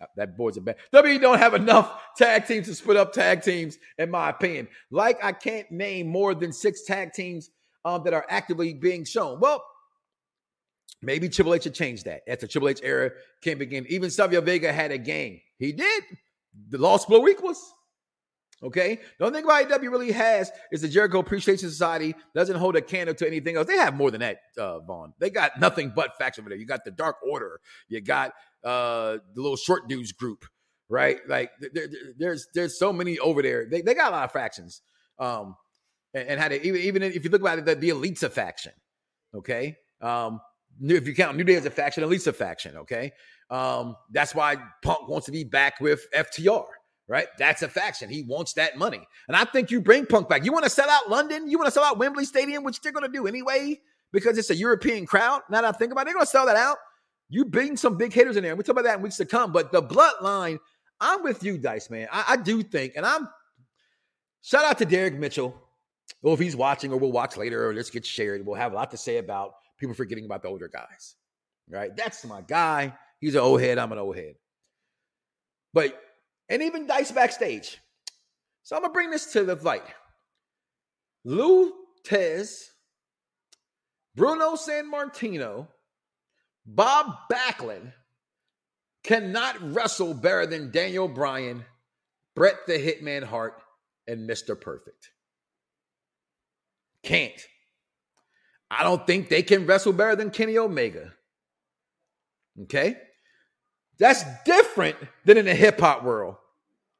[0.01, 0.75] Uh, That boy's a bad.
[0.93, 4.67] WWE don't have enough tag teams to split up tag teams, in my opinion.
[4.91, 7.49] Like I can't name more than six tag teams
[7.85, 9.39] um, that are actively being shown.
[9.39, 9.63] Well,
[11.01, 12.21] maybe Triple H should change that.
[12.27, 13.85] As the Triple H era can begin.
[13.87, 15.39] Even Savio Vega had a gang.
[15.59, 16.03] He did.
[16.69, 17.59] The Los Boricuas.
[18.61, 18.99] Okay.
[19.17, 23.15] The only thing AW really has is the Jericho Appreciation Society doesn't hold a candle
[23.15, 23.67] to anything else.
[23.67, 25.13] They have more than that, uh, Vaughn.
[25.19, 26.57] They got nothing but facts over there.
[26.57, 27.61] You got the Dark Order.
[27.87, 28.33] You got
[28.63, 30.45] uh, the little short dudes group,
[30.89, 31.19] right?
[31.27, 31.87] Like there, there-
[32.17, 33.65] there's there's so many over there.
[33.69, 34.81] They, they got a lot of factions.
[35.19, 35.55] Um,
[36.13, 38.29] and, and had it even even if you look about it, the, the Elite's a
[38.29, 38.73] faction.
[39.33, 39.77] Okay.
[40.01, 40.41] Um,
[40.81, 42.77] if you count New Day as a faction, Elite's a faction.
[42.77, 43.11] Okay.
[43.49, 46.65] Um, that's why Punk wants to be back with FTR.
[47.09, 48.07] Right, that's a faction.
[48.07, 50.45] He wants that money, and I think you bring Punk back.
[50.45, 52.91] You want to sell out London, you want to sell out Wembley Stadium, which they're
[52.91, 53.79] going to do anyway
[54.11, 55.41] because it's a European crowd.
[55.49, 56.77] Now that I think about it, they're going to sell that out.
[57.29, 58.55] You bring some big hitters in there.
[58.55, 59.51] We'll talk about that in weeks to come.
[59.51, 60.59] But the bloodline,
[60.99, 62.07] I'm with you, Dice, man.
[62.11, 63.27] I, I do think, and I'm
[64.41, 65.55] shout out to Derek Mitchell.
[66.21, 68.75] Well, if he's watching or we'll watch later or this gets shared, we'll have a
[68.75, 71.15] lot to say about people forgetting about the older guys.
[71.69, 71.95] Right?
[71.95, 72.93] That's my guy.
[73.19, 73.77] He's an old head.
[73.77, 74.35] I'm an old head.
[75.71, 76.01] But
[76.49, 77.79] and even Dice backstage.
[78.63, 79.83] So I'm gonna bring this to the light.
[81.23, 81.73] Lou
[82.05, 82.69] Thesz,
[84.15, 85.67] Bruno Sammartino,
[86.65, 87.93] Bob Backlund
[89.03, 91.65] cannot wrestle better than Daniel Bryan,
[92.35, 93.61] Bret the Hitman Hart,
[94.07, 94.59] and Mr.
[94.59, 95.11] Perfect.
[97.03, 97.41] Can't.
[98.71, 101.13] I don't think they can wrestle better than Kenny Omega.
[102.63, 102.97] Okay?
[103.99, 106.35] That's different than in the hip hop world,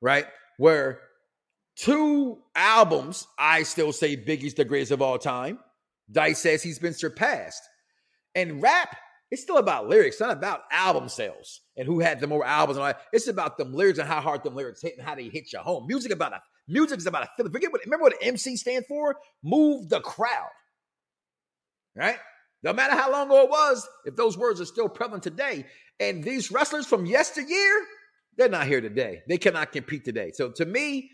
[0.02, 0.26] right?
[0.58, 1.00] Where
[1.76, 5.60] two albums, I still say Biggie's the greatest of all time.
[6.12, 7.62] Dice says he's been surpassed.
[8.36, 8.96] And rap,
[9.32, 12.84] it's still about lyrics, not about album sales and who had the more albums and
[12.84, 13.02] all that.
[13.14, 15.62] It's about them lyrics and how hard them lyrics hit and how they hit your
[15.62, 15.86] home.
[15.88, 17.52] Music about a music is about a feeling.
[17.52, 19.16] Forget what remember what MC stands for?
[19.44, 20.50] Move the crowd.
[21.96, 22.18] Right?
[22.64, 25.66] No matter how long ago it was, if those words are still prevalent today,
[26.00, 27.86] and these wrestlers from yesteryear,
[28.38, 29.22] they're not here today.
[29.28, 30.32] They cannot compete today.
[30.34, 31.12] So to me,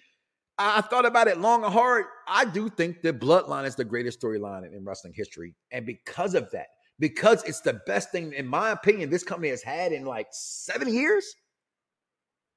[0.57, 2.05] I thought about it long and hard.
[2.27, 5.55] I do think the bloodline is the greatest storyline in wrestling history.
[5.71, 6.67] And because of that,
[6.99, 10.93] because it's the best thing, in my opinion, this company has had in like seven
[10.93, 11.25] years,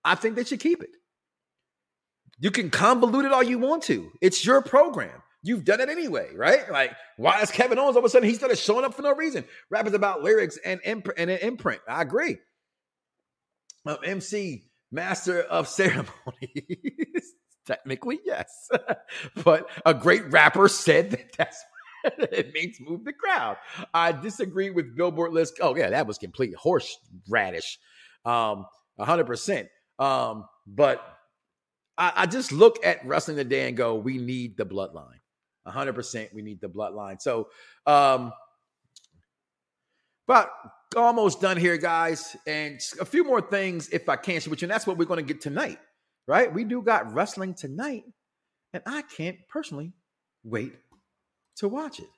[0.04, 0.90] I think they should keep it.
[2.38, 4.10] You can convolute it all you want to.
[4.20, 5.22] It's your program.
[5.42, 6.70] You've done it anyway, right?
[6.70, 9.14] Like, why is Kevin Owens all of a sudden he started showing up for no
[9.14, 9.44] reason?
[9.70, 11.80] Rap is about lyrics and imp- and an imprint.
[11.88, 12.38] I agree.
[13.86, 16.08] Um, MC, master of ceremonies.
[17.66, 18.68] Technically, yes.
[19.44, 21.62] but a great rapper said that that's
[22.02, 23.58] what it means move the crowd.
[23.94, 25.58] I disagree with Billboard list.
[25.60, 27.78] Oh, yeah, that was complete horse radish.
[28.24, 28.66] Um,
[28.98, 29.68] 100%.
[29.98, 31.02] Um, but
[31.96, 35.20] I, I just look at wrestling today and go, we need the bloodline.
[35.68, 37.20] 100% we need the bloodline.
[37.20, 37.48] So,
[37.86, 38.32] um,
[40.26, 40.50] but
[40.96, 42.36] almost done here, guys.
[42.46, 45.32] And a few more things if I can, which and that's what we're going to
[45.32, 45.78] get tonight,
[46.26, 46.52] right?
[46.52, 48.04] We do got wrestling tonight,
[48.72, 49.92] and I can't personally
[50.44, 50.72] wait
[51.56, 52.08] to watch it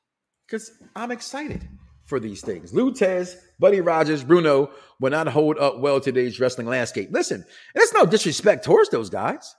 [0.47, 1.67] because I'm excited
[2.05, 2.75] for these things.
[2.75, 4.71] Lou Thesz, Buddy Rogers, Bruno
[5.01, 7.09] will not hold up well today's wrestling landscape.
[7.13, 7.45] Listen,
[7.75, 9.55] it's no disrespect towards those guys,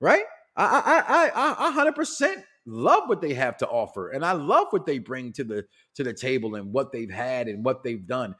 [0.00, 0.24] right?
[0.56, 4.68] I I I I hundred percent love what they have to offer, and I love
[4.70, 5.64] what they bring to the
[5.96, 8.34] to the table and what they've had and what they've done.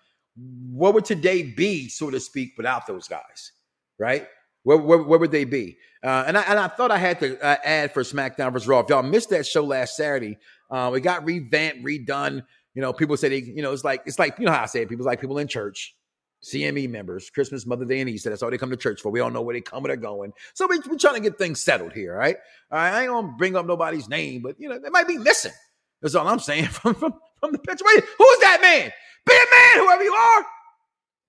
[0.70, 3.52] what would today be, so to speak, without those guys,
[3.98, 4.26] right?
[4.62, 5.78] Where, where, where would they be?
[6.02, 8.68] Uh, and I and I thought I had to uh, add for SmackDown vs.
[8.68, 8.80] Raw.
[8.80, 10.38] If y'all missed that show last Saturday,
[10.70, 12.42] uh, it got revamped, redone.
[12.74, 14.66] You know, people say they, you know, it's like it's like you know how I
[14.66, 14.88] say it.
[14.88, 15.96] People like people in church,
[16.42, 18.30] CME members, Christmas, Mother Day, and Easter.
[18.30, 19.10] That's all they come to church for.
[19.10, 20.32] We don't know where they come or they're going.
[20.54, 22.36] So we, we're trying to get things settled here, right?
[22.70, 25.18] All right, I ain't gonna bring up nobody's name, but you know, they might be
[25.18, 25.52] missing.
[26.00, 27.84] That's all I'm saying from from, from the picture.
[27.86, 28.92] Wait, who's that man?
[29.26, 30.46] Be a man, whoever you are.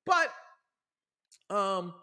[0.06, 1.94] But um,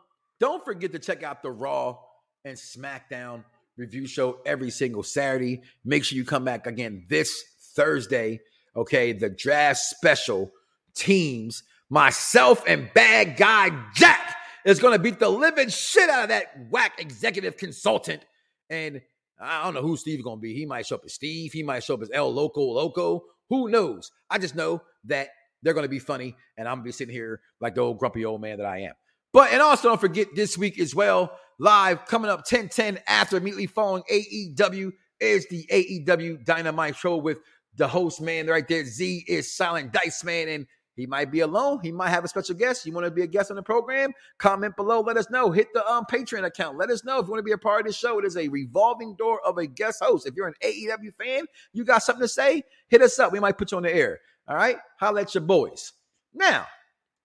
[0.40, 1.98] don't forget to check out the Raw
[2.44, 3.44] and SmackDown
[3.76, 5.62] review show every single Saturday.
[5.84, 7.44] Make sure you come back again this
[7.74, 8.40] Thursday.
[8.74, 10.50] Okay, the draft special
[10.94, 11.62] teams.
[11.88, 14.34] Myself and bad guy Jack
[14.64, 18.24] is going to beat the living shit out of that whack executive consultant.
[18.68, 19.00] And
[19.40, 20.54] I don't know who Steve's going to be.
[20.54, 21.52] He might show up as Steve.
[21.52, 23.22] He might show up as El Loco Loco.
[23.50, 24.10] Who knows?
[24.28, 25.28] I just know that
[25.62, 27.98] they're going to be funny, and I'm going to be sitting here like the old
[27.98, 28.92] grumpy old man that I am.
[29.32, 33.36] But, and also don't forget this week as well, live coming up 10 10 after
[33.36, 37.38] immediately following AEW is the AEW Dynamite show with
[37.76, 38.84] the host man right there.
[38.84, 40.66] Z is Silent Dice Man, and
[40.96, 41.80] he might be alone.
[41.82, 42.86] He might have a special guest.
[42.86, 44.12] You want to be a guest on the program?
[44.38, 45.00] Comment below.
[45.00, 45.50] Let us know.
[45.50, 46.78] Hit the um, Patreon account.
[46.78, 48.18] Let us know if you want to be a part of this show.
[48.18, 50.26] It is a revolving door of a guest host.
[50.26, 51.44] If you're an AEW fan,
[51.74, 53.30] you got something to say, hit us up.
[53.30, 54.20] We might put you on the air.
[54.48, 54.78] All right?
[54.98, 55.92] Holla at your boys.
[56.32, 56.66] Now,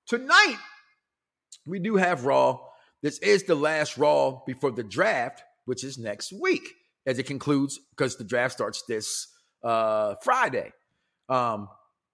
[0.05, 0.57] tonight,
[1.65, 2.59] we do have Raw.
[3.01, 6.67] This is the last Raw before the draft, which is next week
[7.05, 9.27] as it concludes because the draft starts this
[9.63, 10.73] uh, Friday.
[11.29, 11.69] Um,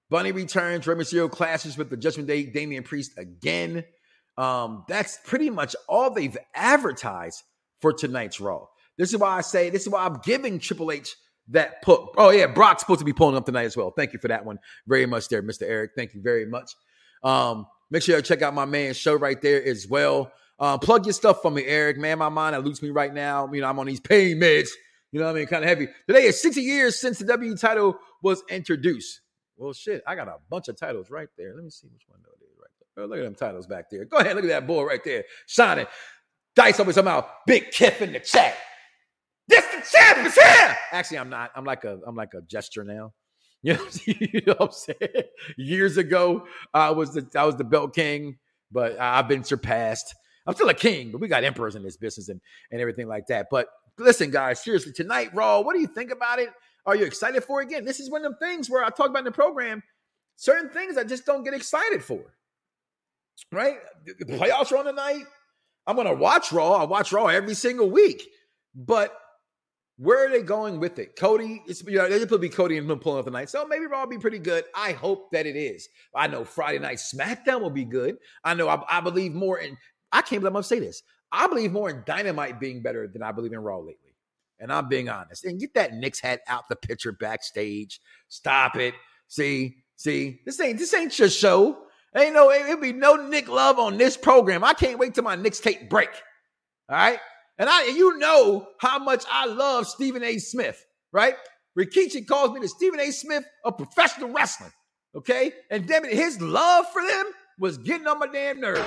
[0.10, 0.88] Bunny returns.
[0.88, 3.84] Rey Mysterio clashes with the Judgment Day Damian Priest again.
[4.38, 7.44] Um, that's pretty much all they've advertised
[7.82, 8.66] for tonight's Raw.
[8.98, 11.16] This is why I say this is why I'm giving Triple H
[11.50, 12.02] that put.
[12.18, 13.92] Oh yeah, Brock's supposed to be pulling up tonight as well.
[13.92, 15.64] Thank you for that one very much, there, Mr.
[15.64, 15.92] Eric.
[15.96, 16.72] Thank you very much.
[17.24, 20.32] Um, make sure you check out my man's show right there as well.
[20.60, 21.98] Um, plug your stuff for me, Eric.
[21.98, 23.50] Man, my mind eludes me right now.
[23.52, 24.70] You know, I'm on these pain meds.
[25.12, 25.48] You know what I mean?
[25.48, 25.88] Kind of heavy.
[26.08, 29.22] Today is 60 years since the W title was introduced.
[29.58, 31.54] Well, shit, I got a bunch of titles right there.
[31.56, 33.04] Let me see which one that is right there.
[33.04, 34.06] Oh, look at them titles back there.
[34.06, 35.88] Go ahead, look at that boy right there, shining.
[36.56, 38.56] Dice always somehow big kiff in the chat.
[39.48, 40.78] This the champ is here.
[40.92, 41.52] Actually, I'm not.
[41.56, 42.00] I'm like a.
[42.06, 43.14] I'm like a gesture now.
[43.64, 45.24] You know, you know what I'm saying?
[45.58, 46.46] Years ago,
[46.76, 48.38] I was the I was the belt king,
[48.72, 50.14] but I've been surpassed.
[50.46, 52.40] I'm still a king, but we got emperors in this business and
[52.72, 53.48] and everything like that.
[53.50, 53.68] But
[53.98, 55.62] listen, guys, seriously, tonight, Raw.
[55.62, 56.50] What do you think about it?
[56.86, 57.68] Are you excited for it?
[57.68, 59.84] Again, this is one of them things where I talk about in the program
[60.38, 62.34] certain things I just don't get excited for.
[63.52, 63.78] Right?
[64.06, 64.36] The mm-hmm.
[64.36, 65.26] playoffs are on tonight.
[65.86, 66.74] I'm gonna watch Raw.
[66.74, 68.28] I watch Raw every single week,
[68.76, 69.18] but
[69.98, 71.16] where are they going with it?
[71.16, 73.50] Cody, it's you know, it'll be Cody and pulling up tonight.
[73.50, 74.66] So maybe Raw will be pretty good.
[74.76, 75.88] I hope that it is.
[76.16, 78.18] I know Friday night SmackDown will be good.
[78.44, 79.78] I know I, I believe more in
[80.12, 81.04] I can't believe I'm gonna say this.
[81.32, 84.16] I believe more in Dynamite being better than I believe in Raw lately.
[84.60, 85.46] And I'm being honest.
[85.46, 88.00] And get that Knicks hat out the picture backstage.
[88.28, 88.96] Stop it.
[89.28, 91.78] See, see, this ain't this ain't your show.
[92.16, 94.64] Ain't no, it'll be no Nick Love on this program.
[94.64, 96.10] I can't wait till my Knicks tape break.
[96.90, 97.20] All right.
[97.60, 100.38] And I, you know how much I love Stephen A.
[100.38, 101.36] Smith, right?
[101.78, 103.12] Rikichi calls me the Stephen A.
[103.12, 104.72] Smith of professional wrestling.
[105.16, 105.52] Okay.
[105.70, 107.26] And damn it, his love for them
[107.60, 108.82] was getting on my damn nerves.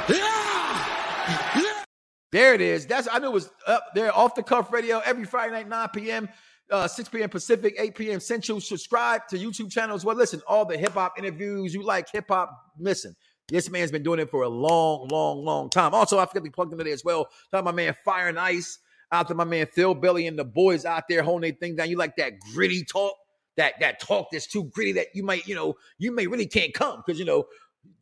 [2.33, 2.87] There it is.
[2.87, 5.89] That's I knew it was up there off the cuff radio every Friday night, 9
[5.95, 6.29] p.m.,
[6.71, 7.29] uh, 6 p.m.
[7.29, 8.21] Pacific, 8 p.m.
[8.21, 8.61] Central.
[8.61, 10.05] Subscribe to YouTube channels.
[10.05, 12.57] Well, listen, all the hip hop interviews you like hip hop.
[12.79, 13.17] Listen,
[13.49, 15.95] this man's been doing it for a long, long, long time.
[15.95, 17.29] Also, I forgot to plug into there as well.
[17.51, 18.79] Talking my man Fire and Ice,
[19.11, 21.91] out to my man Phil Billy and the boys out there holding their thing down.
[21.91, 23.15] You like that gritty talk,
[23.57, 26.73] that that talk that's too gritty that you might, you know, you may really can't
[26.73, 27.45] come because you know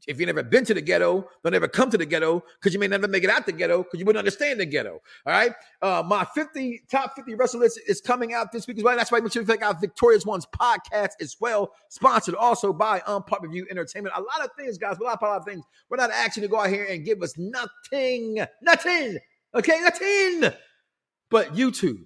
[0.09, 2.81] if you've never been to the ghetto, don't ever come to the ghetto because you
[2.81, 5.01] may never make it out the ghetto because you wouldn't understand the ghetto.
[5.27, 5.53] All right.
[5.83, 8.97] Uh, my 50 top 50 wrestlers is coming out this week as well.
[8.97, 11.73] That's why make sure you check out Victorious Ones podcast as well.
[11.91, 14.15] Sponsored also by Unpop Review Entertainment.
[14.17, 14.97] A lot of things, guys.
[14.99, 15.65] A lot, a lot of things.
[15.91, 18.39] We're not asking to go out here and give us nothing.
[18.63, 19.19] Nothing.
[19.55, 20.53] Okay, nothing.
[21.31, 22.05] But YouTube,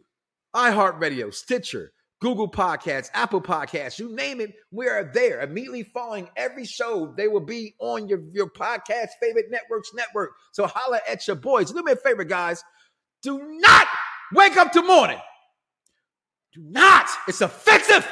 [0.57, 1.93] iHeartRadio, Stitcher,
[2.23, 5.41] Google Podcasts, Apple Podcasts, you name it, we are there.
[5.41, 10.31] Immediately following every show, they will be on your, your podcast favorite networks network.
[10.53, 11.73] So holla at your boys.
[11.73, 12.63] Do me a favor, guys.
[13.23, 13.89] Do not
[14.33, 15.19] wake up to morning.
[16.55, 17.09] Do not.
[17.27, 18.07] It's offensive.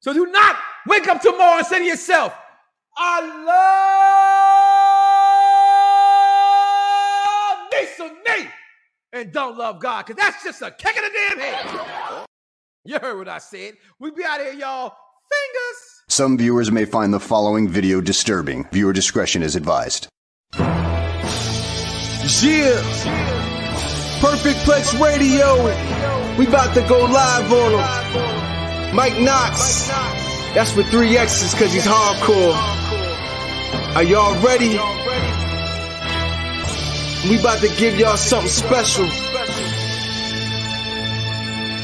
[0.00, 2.34] So do not wake up tomorrow and say to yourself,
[2.96, 3.20] I
[7.60, 8.48] love me some me
[9.12, 12.09] and don't love God because that's just a kick in the damn head.
[12.84, 13.74] You heard what I said.
[13.98, 14.94] We be out here, y'all.
[15.30, 16.02] Fingers.
[16.08, 18.66] Some viewers may find the following video disturbing.
[18.72, 20.08] Viewer discretion is advised.
[22.42, 22.80] Yeah.
[24.20, 25.56] Perfect Plex Radio.
[26.38, 28.94] We about to go live on him.
[28.96, 29.88] Mike Knoxxx.
[30.54, 32.54] That's with three X's cause he's hardcore.
[33.94, 34.70] Are y'all ready?
[37.28, 39.29] We about to give y'all something special.